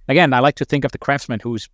[0.09, 1.69] Again, I like to think of the craftsman who's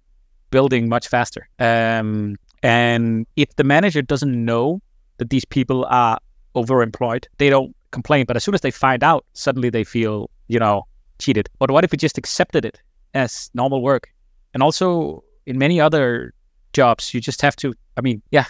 [0.51, 1.49] building much faster.
[1.59, 4.81] Um, and if the manager doesn't know
[5.19, 6.19] that these people are
[6.55, 8.25] overemployed, they don't complain.
[8.27, 10.87] But as soon as they find out, suddenly they feel, you know,
[11.19, 11.49] cheated.
[11.59, 12.81] But what if we just accepted it
[13.15, 14.13] as normal work?
[14.57, 16.33] And also in many other
[16.73, 18.47] jobs, you just have to, I mean, yeah,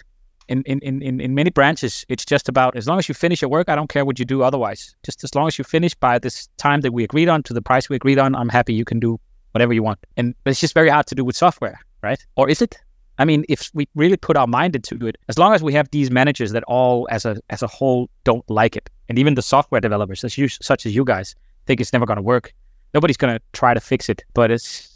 [0.47, 3.51] in, in, in, in many branches, it's just about as long as you finish your
[3.51, 4.95] work, I don't care what you do otherwise.
[5.03, 7.61] Just as long as you finish by this time that we agreed on to the
[7.61, 9.19] price we agreed on, I'm happy you can do
[9.51, 9.99] whatever you want.
[10.17, 12.25] And it's just very hard to do with software, right?
[12.37, 12.79] Or is it?
[13.19, 15.91] I mean, if we really put our mind into it, as long as we have
[15.91, 19.43] these managers that all, as a as a whole, don't like it, and even the
[19.43, 21.35] software developers, as you, such as you guys,
[21.67, 22.53] think it's never going to work,
[22.95, 24.23] nobody's going to try to fix it.
[24.33, 24.96] But it's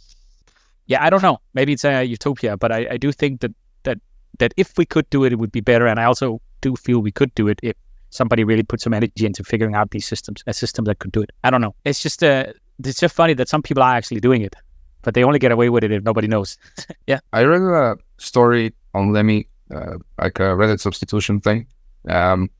[0.90, 1.38] yeah, I don't know.
[1.54, 3.52] Maybe it's a utopia, but I, I do think that
[3.84, 3.98] that
[4.40, 5.86] that if we could do it, it would be better.
[5.86, 7.76] And I also do feel we could do it if
[8.10, 11.22] somebody really put some energy into figuring out these systems, a system that could do
[11.22, 11.30] it.
[11.44, 11.76] I don't know.
[11.84, 12.46] It's just uh,
[12.84, 14.56] it's just funny that some people are actually doing it,
[15.02, 16.58] but they only get away with it if nobody knows.
[17.06, 17.20] yeah.
[17.32, 21.68] I read a story on Lemmy, uh, like a Reddit substitution thing,
[22.08, 22.50] um,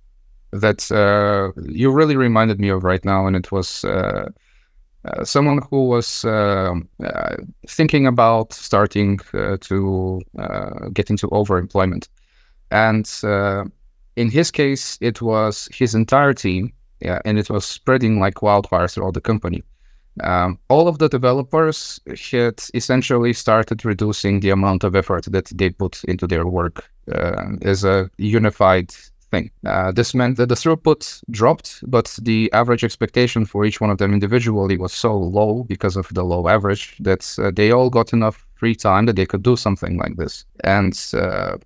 [0.52, 3.84] that uh, you really reminded me of right now, and it was.
[3.84, 4.30] Uh,
[5.04, 7.36] uh, someone who was uh, uh,
[7.66, 12.08] thinking about starting uh, to uh, get into overemployment.
[12.70, 13.08] And
[14.16, 18.88] in his case, it was his entire team, yeah, and it was spreading like wildfire
[18.88, 19.62] throughout the company.
[20.22, 25.70] Um, all of the developers had essentially started reducing the amount of effort that they
[25.70, 28.92] put into their work as a unified
[29.30, 29.50] thing.
[29.64, 33.98] Uh, this meant that the throughput dropped, but the average expectation for each one of
[33.98, 38.12] them individually was so low because of the low average that uh, they all got
[38.12, 40.44] enough free time that they could do something like this.
[40.62, 41.56] And uh,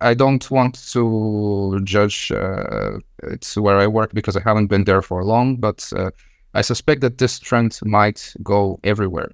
[0.00, 5.02] I don't want to judge uh, it's where I work because I haven't been there
[5.02, 6.10] for long, but uh,
[6.52, 9.30] I suspect that this trend might go everywhere.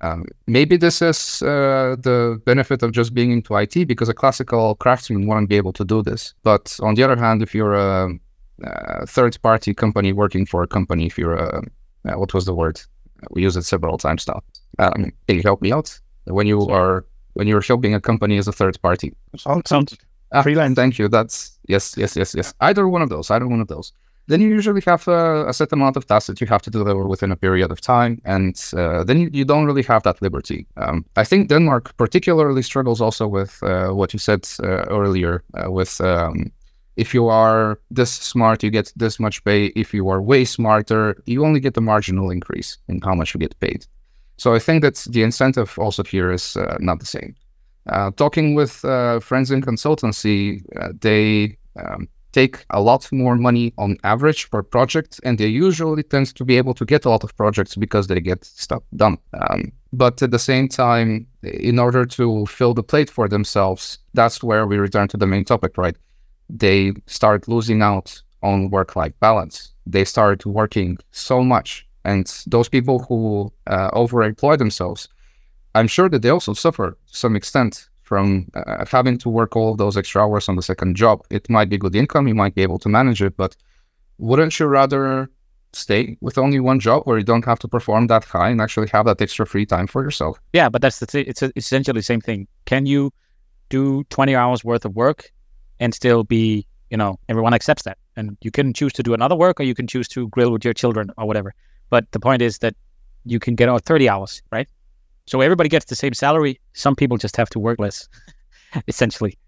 [0.00, 4.74] Um, maybe this is uh, the benefit of just being into IT because a classical
[4.74, 6.34] craftsman wouldn't be able to do this.
[6.42, 8.10] But on the other hand, if you're a,
[8.62, 11.62] a third-party company working for a company, if you're a
[12.08, 12.80] uh, what was the word?
[13.30, 14.42] We use it several times now.
[14.78, 15.98] Um, can you help me out?
[16.24, 17.04] When you are
[17.34, 19.14] when you're helping a company as a third party.
[19.30, 19.94] Consultant.
[20.32, 20.74] Ah, Freelance.
[20.74, 21.08] Thank you.
[21.08, 22.54] That's yes, yes, yes, yes.
[22.60, 23.30] Either one of those.
[23.30, 23.92] Either one of those
[24.26, 27.06] then you usually have a, a, set amount of tasks that you have to deliver
[27.06, 30.66] within a period of time, and uh, then you, you, don't really have that liberty.
[30.76, 35.70] Um, I think Denmark particularly struggles also with uh, what you said uh, earlier, uh,
[35.70, 36.52] with um,
[36.96, 39.66] if you are this smart, you get this much pay.
[39.66, 43.40] If you are way smarter, you only get the marginal increase in how much you
[43.40, 43.86] get paid.
[44.38, 47.36] So I think that the incentive also here is uh, not the same.
[47.86, 48.72] Uh, talking with
[49.22, 50.62] friends in consultancy,
[51.00, 56.26] they um, take a lot more money on average per project, and they usually tend
[56.34, 59.16] to be able to get a lot of projects because they get stuff done.
[59.32, 64.42] Um, but at the same time, in order to fill the plate for themselves, that's
[64.42, 65.96] where we return to the main topic, right?
[66.50, 69.72] They start losing out on work-life balance.
[69.86, 75.08] They start working so much, and those people who uh, overemploy themselves,
[75.74, 79.72] I'm sure that they also suffer to some extent from uh, having to work all
[79.72, 81.22] of those extra hours on the second job.
[81.28, 83.56] It might be good income, you might be able to manage it, but
[84.18, 85.28] wouldn't you rather
[85.72, 88.88] stay with only one job where you don't have to perform that high and actually
[88.92, 90.40] have that extra free time for yourself?
[90.52, 92.46] Yeah, but that's the th- it's essentially the same thing.
[92.64, 93.12] Can you
[93.68, 95.32] do 20 hours worth of work
[95.80, 97.98] and still be, you know, everyone accepts that.
[98.16, 100.64] And you can choose to do another work or you can choose to grill with
[100.64, 101.54] your children or whatever.
[101.90, 102.74] But the point is that
[103.24, 104.68] you can get out 30 hours, right?
[105.26, 106.60] So everybody gets the same salary.
[106.72, 108.08] Some people just have to work less,
[108.88, 109.38] essentially.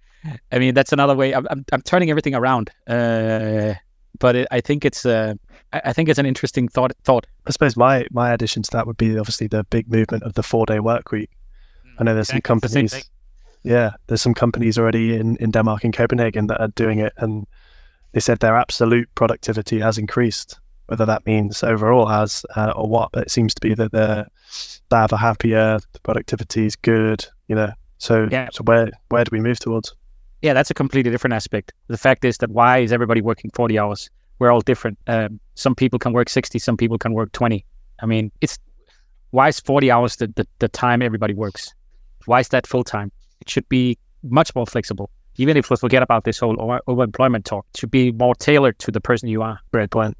[0.50, 1.34] I mean, that's another way.
[1.34, 2.70] I'm, I'm, I'm turning everything around.
[2.86, 3.74] Uh,
[4.18, 5.38] but it, I think it's a
[5.72, 6.92] I think it's an interesting thought.
[7.04, 7.26] Thought.
[7.46, 10.42] I suppose my my addition to that would be obviously the big movement of the
[10.42, 11.30] four day work week.
[11.98, 13.10] I know there's some companies.
[13.62, 17.46] Yeah, there's some companies already in, in Denmark and Copenhagen that are doing it, and
[18.12, 20.58] they said their absolute productivity has increased.
[20.88, 24.26] Whether that means overall has uh, or what, but it seems to be that they're
[24.90, 27.70] they have a happier, the productivity is good, you know.
[27.98, 28.48] So Yeah.
[28.52, 29.94] so where where do we move towards?
[30.40, 31.72] yeah, that's a completely different aspect.
[31.88, 34.08] The fact is that why is everybody working 40 hours?
[34.38, 34.96] We're all different.
[35.08, 37.64] Um, some people can work 60, some people can work 20.
[38.00, 38.58] I mean, it's
[39.30, 41.74] why is 40 hours the, the, the time everybody works?
[42.26, 43.10] Why is that full time?
[43.40, 45.10] It should be much more flexible.
[45.36, 48.78] Even if we forget about this whole over- overemployment talk, it should be more tailored
[48.80, 49.58] to the person you are.
[49.72, 50.16] Great point.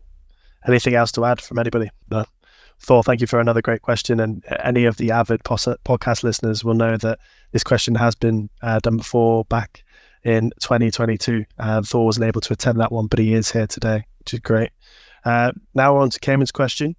[0.68, 1.90] Anything else to add from anybody?
[2.11, 2.24] No.
[2.81, 4.20] Thor, thank you for another great question.
[4.20, 7.18] And any of the avid podcast listeners will know that
[7.50, 9.83] this question has been uh, done before back
[10.22, 11.44] in 2022.
[11.59, 14.40] Uh, Thor wasn't able to attend that one, but he is here today, which is
[14.40, 14.70] great.
[15.24, 16.94] Uh, now on to Kamen's question.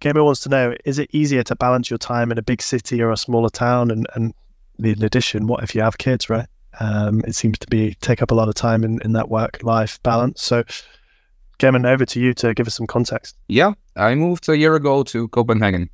[0.00, 3.00] Kamen wants to know Is it easier to balance your time in a big city
[3.02, 3.90] or a smaller town?
[3.90, 4.34] And, and
[4.78, 6.46] in addition, what if you have kids, right?
[6.78, 9.62] Um, it seems to be take up a lot of time in, in that work
[9.62, 10.42] life balance.
[10.42, 10.64] So,
[11.58, 13.36] Kamen, over to you to give us some context.
[13.48, 15.90] Yeah, I moved a year ago to Copenhagen,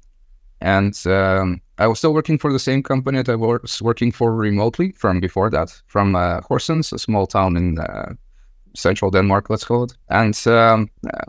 [0.61, 4.35] and um, I was still working for the same company that I was working for
[4.35, 8.15] remotely from before that, from uh, Horsens, a small town in uh,
[8.75, 9.97] central Denmark, let's call it.
[10.09, 11.25] And um, uh,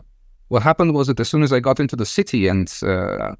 [0.48, 3.34] what happened was that as soon as I got into the city and uh,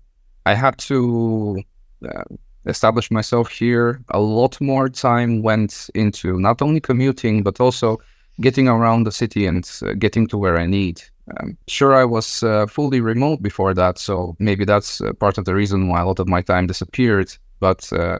[0.47, 1.63] I had to
[2.05, 2.23] uh,
[2.67, 8.01] establish myself here, a lot more time went into not only commuting but also
[8.41, 11.03] getting around the city and uh, getting to where I need.
[11.41, 15.45] Um, sure, I was uh, fully remote before that, so maybe that's uh, part of
[15.45, 17.35] the reason why a lot of my time disappeared.
[17.61, 18.19] But uh,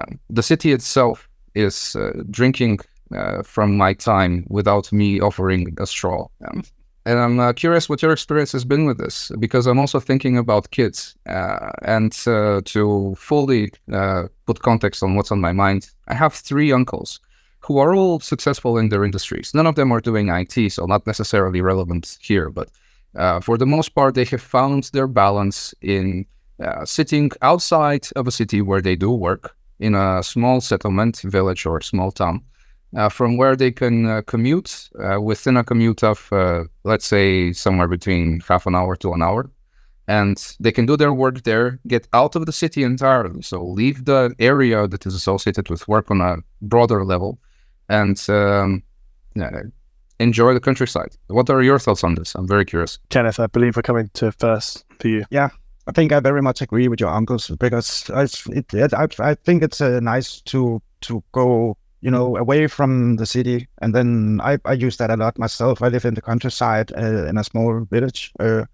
[0.00, 2.80] um, the city itself is uh, drinking
[3.14, 6.28] uh, from my time without me offering a straw.
[6.46, 6.62] Um,
[7.04, 10.70] and I'm curious what your experience has been with this, because I'm also thinking about
[10.70, 11.16] kids.
[11.26, 13.72] And to fully
[14.46, 17.20] put context on what's on my mind, I have three uncles
[17.70, 19.54] who are all successful in their industries.
[19.54, 22.68] None of them are doing IT, so not necessarily relevant here, but
[23.14, 26.26] uh, for the most part, they have found their balance in
[26.60, 31.64] uh, sitting outside of a city where they do work in a small settlement, village,
[31.64, 32.40] or small town,
[32.96, 37.52] uh, from where they can uh, commute uh, within a commute of, uh, let's say,
[37.52, 39.48] somewhere between half an hour to an hour.
[40.08, 43.42] And they can do their work there, get out of the city entirely.
[43.42, 47.38] So leave the area that is associated with work on a broader level
[47.90, 48.82] and um,
[49.34, 49.62] yeah,
[50.18, 51.16] enjoy the countryside.
[51.26, 52.34] What are your thoughts on this?
[52.34, 52.98] I'm very curious.
[53.08, 55.24] Kenneth, I believe we're coming to first for you.
[55.30, 55.50] Yeah,
[55.86, 59.34] I think I very much agree with your uncles because I, it, it, I, I
[59.34, 64.40] think it's uh, nice to to go you know away from the city and then
[64.42, 65.82] I, I use that a lot myself.
[65.82, 68.64] I live in the countryside uh, in a small village uh,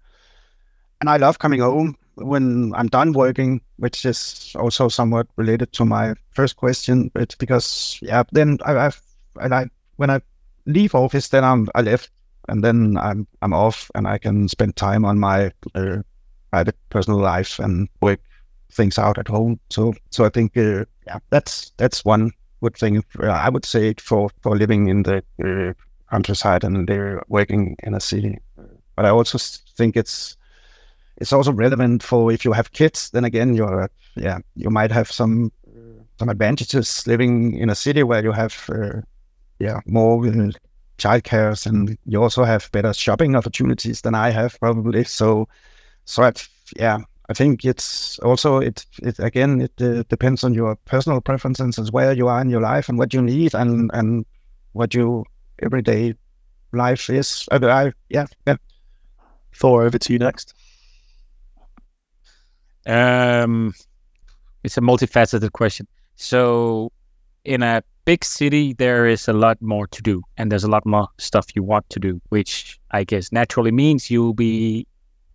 [1.01, 5.85] and I love coming home when I'm done working, which is also somewhat related to
[5.85, 7.11] my first question.
[7.15, 9.01] It's because yeah, then I, I've
[9.41, 10.21] and I when I
[10.65, 12.11] leave office, then I'm I left
[12.47, 15.97] and then I'm I'm off and I can spend time on my uh,
[16.51, 18.19] private personal life and work
[18.71, 19.59] things out at home.
[19.69, 23.03] So so I think uh, yeah, that's that's one good thing.
[23.19, 25.73] Uh, I would say for for living in the uh,
[26.09, 28.39] countryside and uh, working in a city.
[28.95, 29.37] But I also
[29.77, 30.37] think it's
[31.17, 33.09] it's also relevant for if you have kids.
[33.11, 35.51] Then again, you're yeah you might have some
[36.19, 39.01] some advantages living in a city where you have uh,
[39.59, 40.51] yeah more uh,
[40.97, 45.03] childcares and you also have better shopping opportunities than I have probably.
[45.03, 45.47] So
[46.05, 50.75] so I've, yeah I think it's also it it again it uh, depends on your
[50.85, 54.25] personal preferences as where you are in your life and what you need and and
[54.73, 55.25] what your
[55.61, 56.15] everyday
[56.71, 57.47] life is.
[57.51, 58.57] Uh, I, yeah, yeah.
[59.55, 60.53] Thor, over to you next.
[62.85, 63.73] Um,
[64.63, 65.87] it's a multifaceted question.
[66.15, 66.91] So,
[67.47, 70.85] in a big city, there is a lot more to do, and there's a lot
[70.85, 74.85] more stuff you want to do, which I guess naturally means you'll be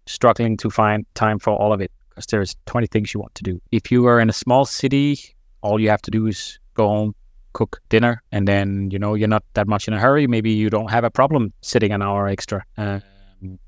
[0.07, 3.43] struggling to find time for all of it because there's 20 things you want to
[3.43, 3.63] do.
[3.71, 7.15] If you are in a small city, all you have to do is go home,
[7.55, 10.27] cook dinner, and then you know you're not that much in a hurry.
[10.27, 12.65] Maybe you don't have a problem sitting an hour extra.
[12.77, 13.01] Uh,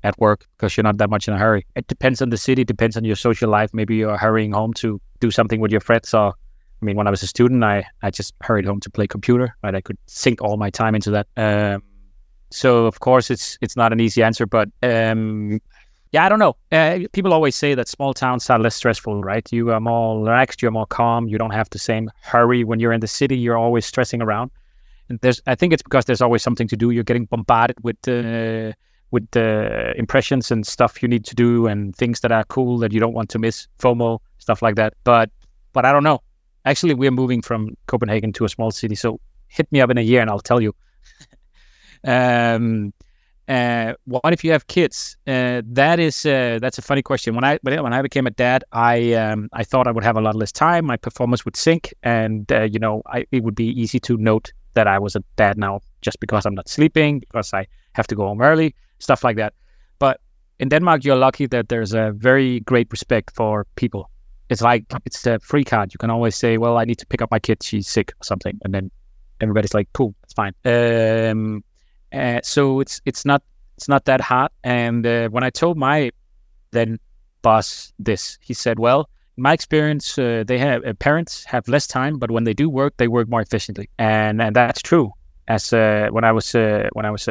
[0.03, 1.65] at work because you're not that much in a hurry.
[1.75, 3.71] It depends on the city, depends on your social life.
[3.73, 6.13] Maybe you're hurrying home to do something with your friends.
[6.13, 6.35] Or,
[6.81, 9.55] I mean, when I was a student, I, I just hurried home to play computer.
[9.63, 11.27] Right, I could sink all my time into that.
[11.37, 11.83] Um,
[12.51, 15.59] so of course, it's it's not an easy answer, but um,
[16.11, 16.55] yeah, I don't know.
[16.71, 19.51] Uh, people always say that small towns are less stressful, right?
[19.51, 22.63] You are more relaxed, you're more calm, you don't have the same hurry.
[22.63, 24.51] When you're in the city, you're always stressing around.
[25.09, 26.91] And there's, I think it's because there's always something to do.
[26.91, 28.07] You're getting bombarded with.
[28.07, 28.73] Uh,
[29.11, 32.91] with the impressions and stuff you need to do and things that are cool that
[32.91, 34.93] you don't want to miss, FOMO, stuff like that.
[35.05, 35.29] But
[35.71, 36.21] but I don't know.
[36.65, 40.01] Actually, we're moving from Copenhagen to a small city, so hit me up in a
[40.01, 40.73] year and I'll tell you.
[42.03, 42.93] um,
[43.47, 45.17] uh, what if you have kids?
[45.27, 47.35] Uh, that is uh, that's a funny question.
[47.35, 50.21] When I when I became a dad, I um, I thought I would have a
[50.21, 50.85] lot less time.
[50.85, 54.51] My performance would sink, and uh, you know I, it would be easy to note
[54.73, 58.15] that I was a dad now just because I'm not sleeping, because I have to
[58.15, 59.53] go home early, stuff like that.
[59.99, 60.19] But
[60.59, 64.09] in Denmark, you're lucky that there's a very great respect for people.
[64.49, 65.93] It's like it's a free card.
[65.93, 67.63] You can always say, "Well, I need to pick up my kid.
[67.63, 68.91] She's sick or something," and then
[69.41, 71.63] everybody's like, "Cool, that's fine." Um,
[72.13, 73.41] uh, so it's it's not
[73.77, 74.51] it's not that hard.
[74.63, 76.11] And uh, when I told my
[76.71, 76.99] then
[77.41, 81.87] boss this, he said, "Well, in my experience, uh, they have uh, parents have less
[81.87, 85.13] time, but when they do work, they work more efficiently." And and that's true.
[85.47, 87.25] As uh, when I was when I was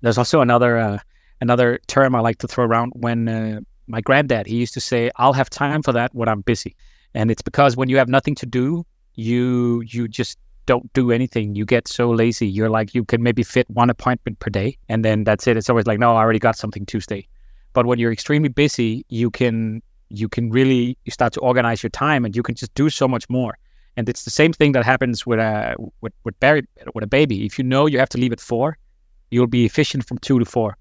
[0.00, 1.00] there's also another
[1.40, 5.34] another term I like to throw around when my granddad he used to say i'll
[5.34, 6.74] have time for that when i'm busy.
[7.14, 11.56] And it's because when you have nothing to do you you just don't do anything.
[11.56, 12.46] You get so lazy.
[12.46, 15.56] You're like you can maybe fit one appointment per day and then that's it.
[15.56, 17.26] It's always like no i already got something tuesday.
[17.74, 22.24] But when you're extremely busy you can you can really start to organize your time
[22.24, 23.58] and you can just do so much more.
[23.96, 26.62] And it's the same thing that happens with a with with, Barry,
[26.94, 27.44] with a baby.
[27.44, 28.78] If you know you have to leave at four
[29.32, 30.76] you'll be efficient from two to four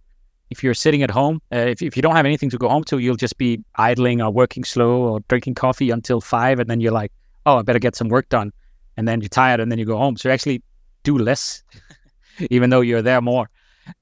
[0.51, 2.83] if you're sitting at home, uh, if, if you don't have anything to go home
[2.83, 6.59] to, you'll just be idling or working slow or drinking coffee until five.
[6.59, 7.13] And then you're like,
[7.45, 8.51] oh, I better get some work done.
[8.97, 10.17] And then you're tired and then you go home.
[10.17, 10.61] So you actually
[11.03, 11.63] do less,
[12.51, 13.49] even though you're there more.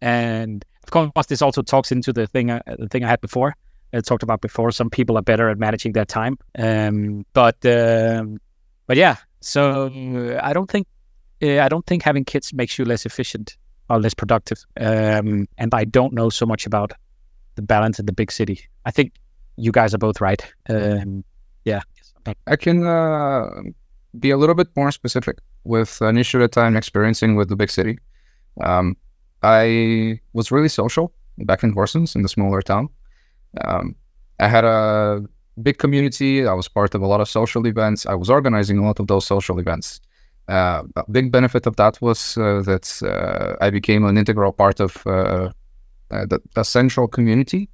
[0.01, 3.55] And of course, this also talks into the thing, uh, the thing I had before.
[3.93, 4.71] I talked about before.
[4.71, 6.39] Some people are better at managing their time.
[6.57, 8.39] Um, but, um,
[8.87, 9.85] but yeah, so
[10.41, 10.87] I don't think,
[11.43, 13.55] uh, I don't think having kids makes you less efficient
[13.89, 14.63] are less productive.
[14.79, 16.93] Um, and I don't know so much about
[17.55, 18.67] the balance in the big city.
[18.85, 19.13] I think
[19.55, 20.41] you guys are both right.
[20.69, 21.23] Um,
[21.65, 21.81] yeah.
[22.47, 23.49] I can uh,
[24.17, 27.69] be a little bit more specific with an issue that I'm experiencing with the big
[27.69, 27.99] city.
[28.61, 28.95] Um,
[29.41, 32.89] I was really social back in Horsens in the smaller town.
[33.59, 33.95] Um,
[34.39, 35.23] I had a
[35.61, 36.45] big community.
[36.45, 38.05] I was part of a lot of social events.
[38.05, 40.01] I was organizing a lot of those social events.
[40.49, 44.79] Uh, a big benefit of that was uh, that uh, I became an integral part
[44.79, 47.69] of the, central community.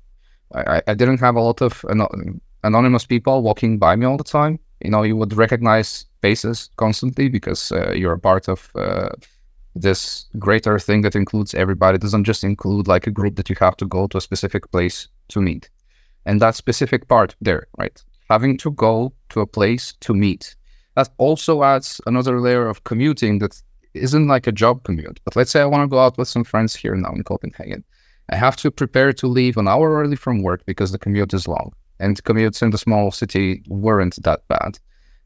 [0.54, 4.26] I, I, didn't have a lot of an- anonymous people walking by me all the
[4.26, 4.60] time.
[4.84, 8.70] You know, you would recognize faces constantly because you're a part of
[9.74, 11.96] this greater thing that includes everybody.
[11.96, 14.70] It doesn't just include like a group that you have to go to a specific
[14.70, 15.70] place to meet.
[16.26, 18.04] And that specific part there, right?
[18.30, 20.56] Having to go to a place to meet
[20.96, 23.62] that also adds another layer of commuting that
[23.94, 25.20] isn't like a job commute.
[25.24, 27.84] But let's say I want to go out with some friends here now in Copenhagen.
[28.30, 31.48] I have to prepare to leave an hour early from work because the commute is
[31.48, 31.74] long.
[32.00, 34.80] And commutes in the small city weren't that bad.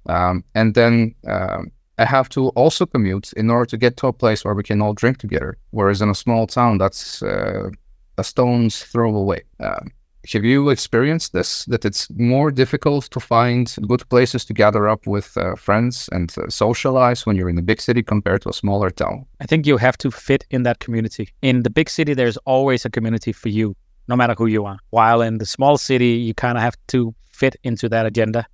[0.05, 4.13] Um, and then um, I have to also commute in order to get to a
[4.13, 5.57] place where we can all drink together.
[5.71, 7.69] Whereas in a small town, that's uh,
[8.17, 9.41] a stone's throw away.
[9.59, 9.91] Um,
[10.27, 15.07] have you experienced this that it's more difficult to find good places to gather up
[15.07, 18.53] with uh, friends and uh, socialize when you're in a big city compared to a
[18.53, 19.25] smaller town?
[19.39, 21.29] I think you have to fit in that community.
[21.41, 23.75] In the big city there's always a community for you
[24.07, 24.79] no matter who you are.
[24.89, 28.45] While in the small city you kind of have to fit into that agenda.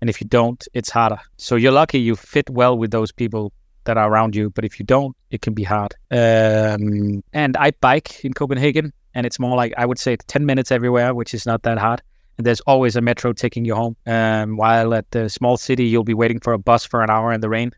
[0.00, 1.20] And if you don't it's harder.
[1.36, 3.52] So you're lucky you fit well with those people
[3.84, 5.94] that are around you but if you don't it can be hard.
[6.10, 10.72] Um, and i bike in copenhagen and it's more like I would say 10 minutes
[10.72, 12.02] everywhere, which is not that hard.
[12.36, 13.96] And there's always a metro taking you home.
[14.06, 17.32] Um, while at the small city, you'll be waiting for a bus for an hour
[17.32, 17.72] in the rain.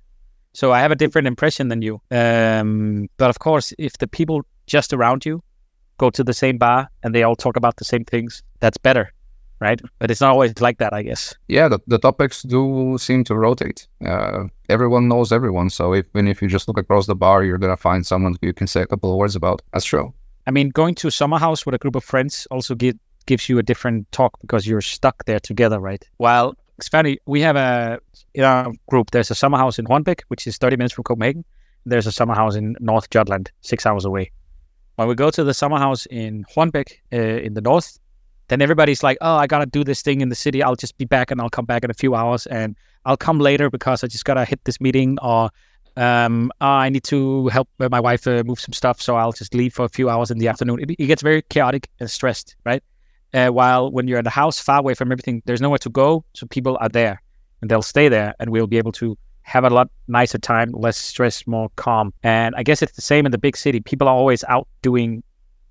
[0.54, 2.00] So I have a different impression than you.
[2.10, 5.42] Um, but of course, if the people just around you
[5.98, 9.12] go to the same bar and they all talk about the same things, that's better,
[9.60, 9.78] right?
[9.98, 11.34] But it's not always like that, I guess.
[11.46, 13.86] Yeah, the, the topics do seem to rotate.
[14.02, 15.68] Uh, everyone knows everyone.
[15.68, 18.54] So even if you just look across the bar, you're going to find someone you
[18.54, 19.60] can say a couple of words about.
[19.74, 20.14] That's true.
[20.46, 23.48] I mean, going to a summer house with a group of friends also give, gives
[23.48, 26.02] you a different talk because you're stuck there together, right?
[26.18, 28.00] While it's funny, we have a
[28.34, 29.10] in our group.
[29.10, 31.44] There's a summer house in Hornbæk, which is 30 minutes from Copenhagen.
[31.84, 34.30] There's a summer house in North Jutland, six hours away.
[34.96, 37.98] When we go to the summer house in Hornbæk uh, in the north,
[38.48, 40.62] then everybody's like, "Oh, I gotta do this thing in the city.
[40.62, 43.38] I'll just be back, and I'll come back in a few hours, and I'll come
[43.38, 45.50] later because I just gotta hit this meeting, or
[45.96, 49.74] um, I need to help my wife uh, move some stuff, so I'll just leave
[49.74, 50.80] for a few hours in the afternoon.
[50.80, 52.82] It, it gets very chaotic and stressed, right?
[53.32, 56.24] Uh, while when you're in the house, far away from everything, there's nowhere to go,
[56.34, 57.22] so people are there
[57.60, 60.98] and they'll stay there, and we'll be able to have a lot nicer time, less
[60.98, 62.12] stress, more calm.
[62.22, 63.80] And I guess it's the same in the big city.
[63.80, 65.22] People are always out doing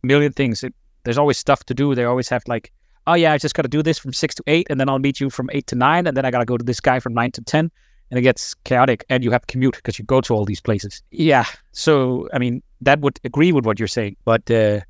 [0.02, 0.64] million things.
[0.64, 0.74] It,
[1.04, 1.94] there's always stuff to do.
[1.94, 2.72] They always have like,
[3.06, 5.00] oh yeah, I just got to do this from six to eight, and then I'll
[5.00, 7.00] meet you from eight to nine, and then I got to go to this guy
[7.00, 7.70] from nine to ten,
[8.10, 9.06] and it gets chaotic.
[9.10, 11.02] And you have commute because you go to all these places.
[11.12, 11.46] Yeah.
[11.72, 14.82] So I mean, that would agree with what you're saying, but uh,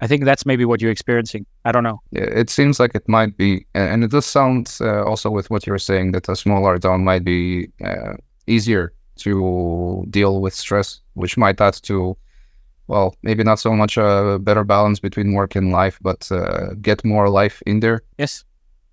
[0.00, 1.46] I think that's maybe what you're experiencing.
[1.64, 2.00] I don't know.
[2.12, 5.78] It seems like it might be, and it does sound uh, also with what you're
[5.78, 8.14] saying that a smaller town might be uh,
[8.46, 12.16] easier to deal with stress, which might add to,
[12.86, 17.04] well, maybe not so much a better balance between work and life, but uh, get
[17.04, 18.02] more life in there.
[18.18, 18.44] Yes.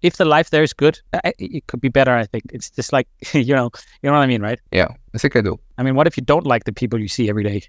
[0.06, 2.12] If the life there is good, it could be better.
[2.12, 4.60] I think it's just like you know, you know what I mean, right?
[4.72, 5.60] Yeah, I think I do.
[5.78, 7.64] I mean, what if you don't like the people you see every day?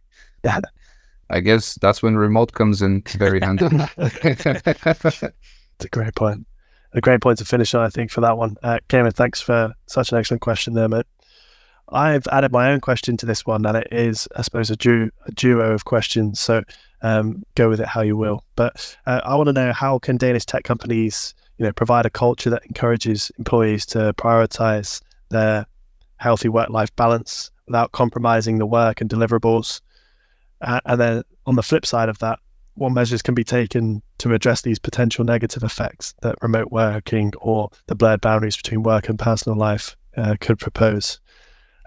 [0.44, 0.60] Yeah.
[1.28, 3.66] I guess that's when remote comes in very handy.
[3.96, 6.46] it's a great point.
[6.92, 8.56] A great point to finish on, I think, for that one.
[8.62, 11.06] Uh, Kamen, thanks for such an excellent question there, mate.
[11.88, 15.10] I've added my own question to this one, and it is, I suppose, a, du-
[15.24, 16.38] a duo of questions.
[16.38, 16.62] So
[17.02, 18.44] um, go with it how you will.
[18.54, 22.10] But uh, I want to know how can Danish tech companies, you know, provide a
[22.10, 25.66] culture that encourages employees to prioritize their
[26.16, 29.80] healthy work-life balance without compromising the work and deliverables
[30.60, 32.38] uh, and then on the flip side of that,
[32.74, 37.70] what measures can be taken to address these potential negative effects that remote working or
[37.86, 41.20] the blurred boundaries between work and personal life uh, could propose?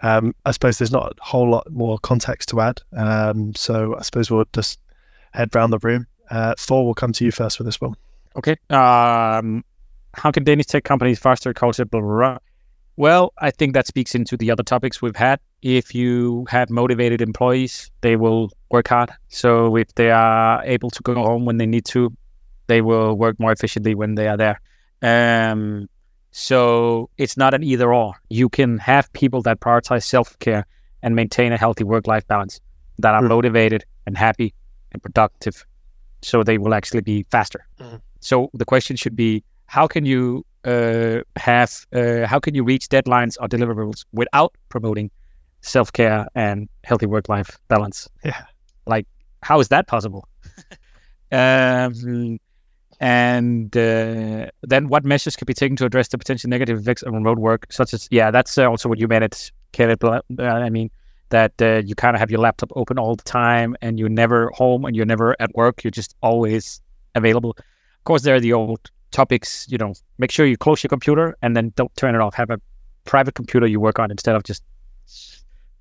[0.02, 2.82] Um, I suppose there's not a whole lot more context to add.
[2.96, 4.80] Um, so I suppose we'll just
[5.32, 6.08] head round the room.
[6.30, 7.96] Uh, Thor, we'll come to you first for this one.
[8.36, 8.58] Okay.
[8.70, 9.64] Um,
[10.14, 11.86] how can Danish tech companies foster culture?
[11.86, 12.38] Blah, blah, blah.
[12.96, 15.40] Well, I think that speaks into the other topics we've had.
[15.62, 19.12] If you have motivated employees, they will work hard.
[19.30, 22.12] So if they are able to go home when they need to,
[22.68, 24.62] they will work more efficiently when they are there.
[25.02, 25.88] Um,
[26.32, 28.16] so it's not an either or.
[28.30, 30.68] You can have people that prioritize self care
[31.02, 32.60] and maintain a healthy work life balance
[33.00, 33.30] that are mm.
[33.30, 34.54] motivated and happy
[34.92, 35.66] and productive.
[36.22, 37.66] So they will actually be faster.
[37.80, 38.02] Mm.
[38.20, 42.90] So the question should be how can you uh, have uh, how can you reach
[42.90, 45.12] deadlines or deliverables without promoting
[45.62, 48.10] self-care and healthy work-life balance?
[48.24, 48.44] Yeah.
[48.86, 49.08] Like
[49.42, 50.28] how is that possible?
[51.32, 52.40] Um,
[53.00, 57.14] and uh, then what measures could be taken to address the potential negative effects of
[57.14, 57.68] remote work?
[57.70, 60.04] Such as yeah that's uh, also what you meant Caleb.
[60.04, 60.90] Uh, i mean
[61.30, 64.50] that uh, you kind of have your laptop open all the time and you're never
[64.54, 65.84] home and you're never at work.
[65.84, 66.82] You're just always
[67.16, 67.56] available
[68.00, 71.38] of course there are the old topics, you know, make sure you close your computer
[71.42, 72.36] and then don't turn it off.
[72.36, 72.62] Have a
[73.06, 74.64] private computer you work on instead of just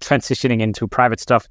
[0.01, 1.47] transitioning into private stuff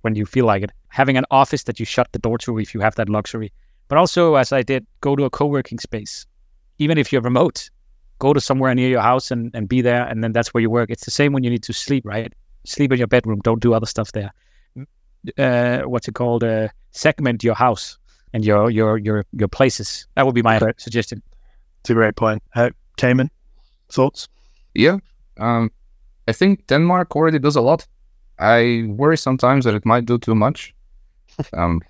[0.00, 0.70] when you feel like it.
[0.88, 3.52] Having an office that you shut the door to if you have that luxury.
[3.88, 6.26] But also, as I did, go to a co working space.
[6.78, 7.70] Even if you're remote,
[8.18, 10.70] go to somewhere near your house and, and be there, and then that's where you
[10.70, 10.90] work.
[10.90, 12.32] It's the same when you need to sleep, right?
[12.64, 13.40] Sleep in your bedroom.
[13.42, 14.32] Don't do other stuff there.
[15.38, 16.42] Uh, what's it called?
[16.42, 17.98] Uh, segment your house
[18.32, 20.06] and your your your your places.
[20.14, 20.80] That would be my great.
[20.80, 21.22] suggestion.
[21.80, 22.42] It's a great point.
[22.54, 23.28] Uh, Kamen,
[23.90, 24.28] thoughts?
[24.74, 24.98] Yeah,
[25.38, 25.70] um,
[26.28, 27.86] I think Denmark already does a lot.
[28.38, 30.74] I worry sometimes that it might do too much.
[31.52, 31.80] um,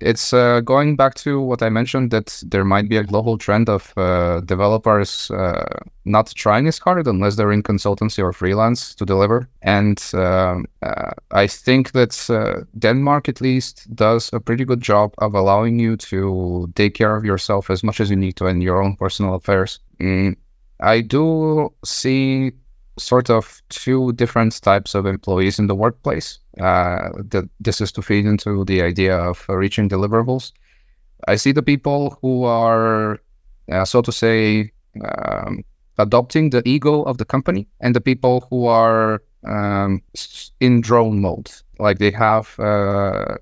[0.00, 3.68] it's uh, going back to what I mentioned that there might be a global trend
[3.68, 9.06] of uh, developers uh, not trying as hard unless they're in consultancy or freelance to
[9.06, 9.48] deliver.
[9.62, 15.14] And um, uh, I think that uh, Denmark, at least, does a pretty good job
[15.18, 18.60] of allowing you to take care of yourself as much as you need to in
[18.60, 19.80] your own personal affairs.
[20.00, 20.36] Mm,
[20.80, 22.52] I do see
[22.96, 26.38] sort of two different types of employees in the workplace.
[26.60, 30.52] Uh, that this is to feed into the idea of uh, reaching deliverables.
[31.26, 33.20] I see the people who are,
[33.70, 34.72] uh, so to say,
[35.02, 35.64] um,
[35.98, 40.02] adopting the ego of the company, and the people who are um,
[40.60, 43.36] in drone mode, like they have uh,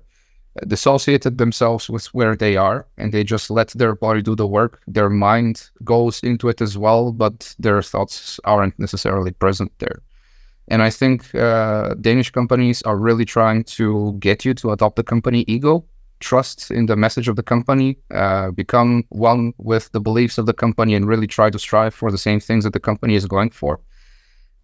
[0.67, 4.81] dissociated themselves with where they are and they just let their body do the work.
[4.87, 10.01] Their mind goes into it as well, but their thoughts aren't necessarily present there.
[10.67, 15.03] And I think uh, Danish companies are really trying to get you to adopt the
[15.03, 15.85] company ego,
[16.19, 20.53] trust in the message of the company, uh, become one with the beliefs of the
[20.53, 23.49] company, and really try to strive for the same things that the company is going
[23.49, 23.81] for.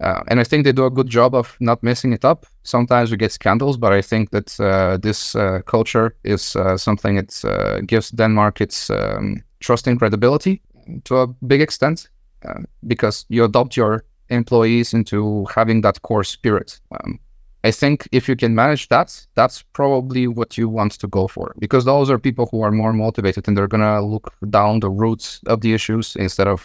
[0.02, 2.46] Uh, and I think they do a good job of not messing it up.
[2.64, 7.18] Sometimes we get scandals, but I think that uh, this uh, culture is uh, something
[7.18, 10.62] that uh, gives Denmark its um, trust and credibility
[11.04, 12.08] to a big extent
[12.48, 16.80] uh, because you adopt your employees into having that core spirit.
[16.92, 17.20] Um,
[17.66, 21.54] I think if you can manage that, that's probably what you want to go for
[21.60, 24.90] because those are people who are more motivated and they're going to look down the
[24.90, 26.62] roots of the issues instead of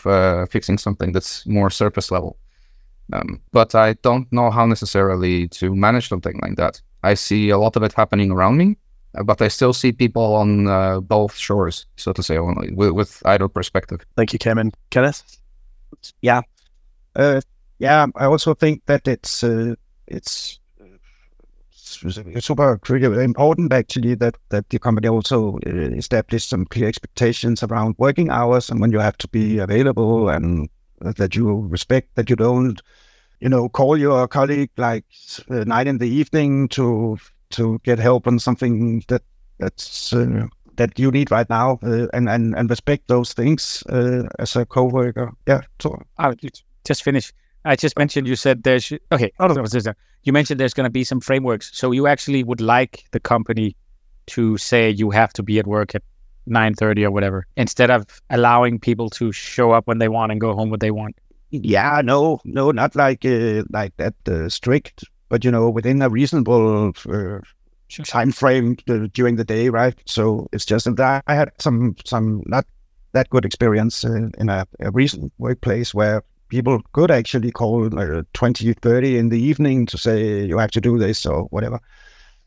[0.51, 2.37] fixing something that's more surface level.
[3.12, 6.80] Um, but I don't know how necessarily to manage something like that.
[7.02, 8.76] I see a lot of it happening around me,
[9.24, 13.48] but I still see people on uh, both shores, so to say, with, with either
[13.48, 14.00] perspective.
[14.16, 14.72] Thank you, Kamen.
[14.90, 15.22] Kenneth?
[16.22, 16.42] Yeah.
[17.14, 17.40] Uh,
[17.78, 19.74] yeah, I also think that it's uh,
[20.07, 20.59] it's
[22.40, 27.94] super critical, important actually that that the company also uh, established some clear expectations around
[27.98, 30.68] working hours and when you have to be available and
[31.01, 32.82] that you respect that you don't
[33.40, 35.05] you know call your colleague like
[35.51, 37.18] uh, night in the evening to
[37.51, 39.22] to get help on something that
[39.59, 44.24] that's uh, that you need right now uh, and, and and respect those things uh,
[44.38, 46.34] as a coworker yeah so I'll
[46.84, 47.32] just finish
[47.64, 49.32] I just mentioned you said there's okay.
[50.22, 51.70] You mentioned there's going to be some frameworks.
[51.72, 53.76] So you actually would like the company
[54.26, 56.03] to say you have to be at work at
[56.47, 60.55] 9:30 or whatever, instead of allowing people to show up when they want and go
[60.55, 61.16] home what they want.
[61.51, 66.09] Yeah, no, no, not like uh, like that uh, strict, but you know, within a
[66.09, 67.38] reasonable uh,
[67.88, 68.05] sure.
[68.05, 69.95] time frame uh, during the day, right?
[70.07, 72.66] So it's just that I had some some not
[73.12, 78.32] that good experience uh, in a, a recent workplace where people could actually call like
[78.32, 81.80] 20, 30 in the evening to say you have to do this or whatever.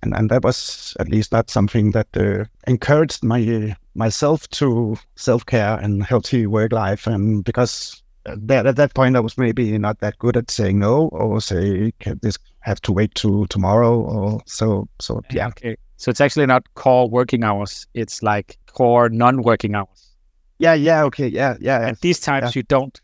[0.01, 5.45] And, and that was at least not something that uh, encouraged my myself to self
[5.45, 7.07] care and healthy work life.
[7.07, 11.07] And because that, at that point I was maybe not that good at saying no
[11.07, 15.47] or say can this have to wait to tomorrow or so so yeah.
[15.47, 15.77] Okay.
[15.95, 17.87] So it's actually not core working hours.
[17.93, 20.11] It's like core non-working hours.
[20.59, 20.75] Yeah.
[20.75, 21.05] Yeah.
[21.05, 21.27] Okay.
[21.27, 21.55] Yeah.
[21.59, 21.79] Yeah.
[21.79, 22.59] At these times yeah.
[22.59, 22.99] you don't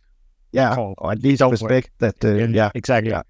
[0.53, 0.93] yeah, call.
[0.97, 2.19] or at least Don't respect work.
[2.19, 2.25] that.
[2.25, 3.11] Uh, yeah, yeah, exactly.
[3.11, 3.23] Yeah.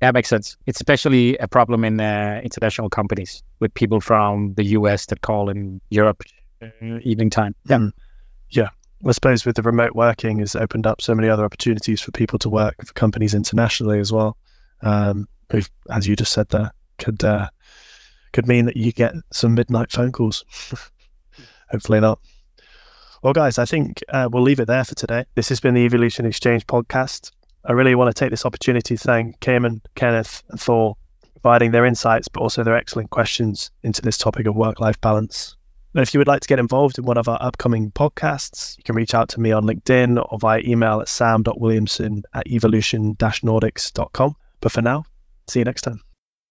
[0.00, 0.56] that makes sense.
[0.66, 5.48] It's especially a problem in uh, international companies with people from the US that call
[5.48, 6.22] in Europe
[6.62, 6.68] uh,
[7.02, 7.54] evening time.
[7.64, 7.92] Yeah, mm.
[8.50, 8.68] yeah.
[9.06, 12.38] I suppose with the remote working has opened up so many other opportunities for people
[12.40, 14.36] to work for companies internationally as well.
[14.82, 15.28] Um,
[15.90, 17.48] as you just said there, could uh,
[18.32, 20.44] could mean that you get some midnight phone calls.
[21.70, 22.20] Hopefully not.
[23.22, 25.24] Well, guys, I think uh, we'll leave it there for today.
[25.34, 27.32] This has been the Evolution Exchange podcast.
[27.64, 30.96] I really want to take this opportunity to thank Kamen, Kenneth, and Thor
[31.32, 35.56] providing their insights, but also their excellent questions into this topic of work life balance.
[35.94, 38.82] And if you would like to get involved in one of our upcoming podcasts, you
[38.84, 44.36] can reach out to me on LinkedIn or via email at sam.williamson at evolution nordics.com.
[44.60, 45.04] But for now,
[45.48, 46.05] see you next time.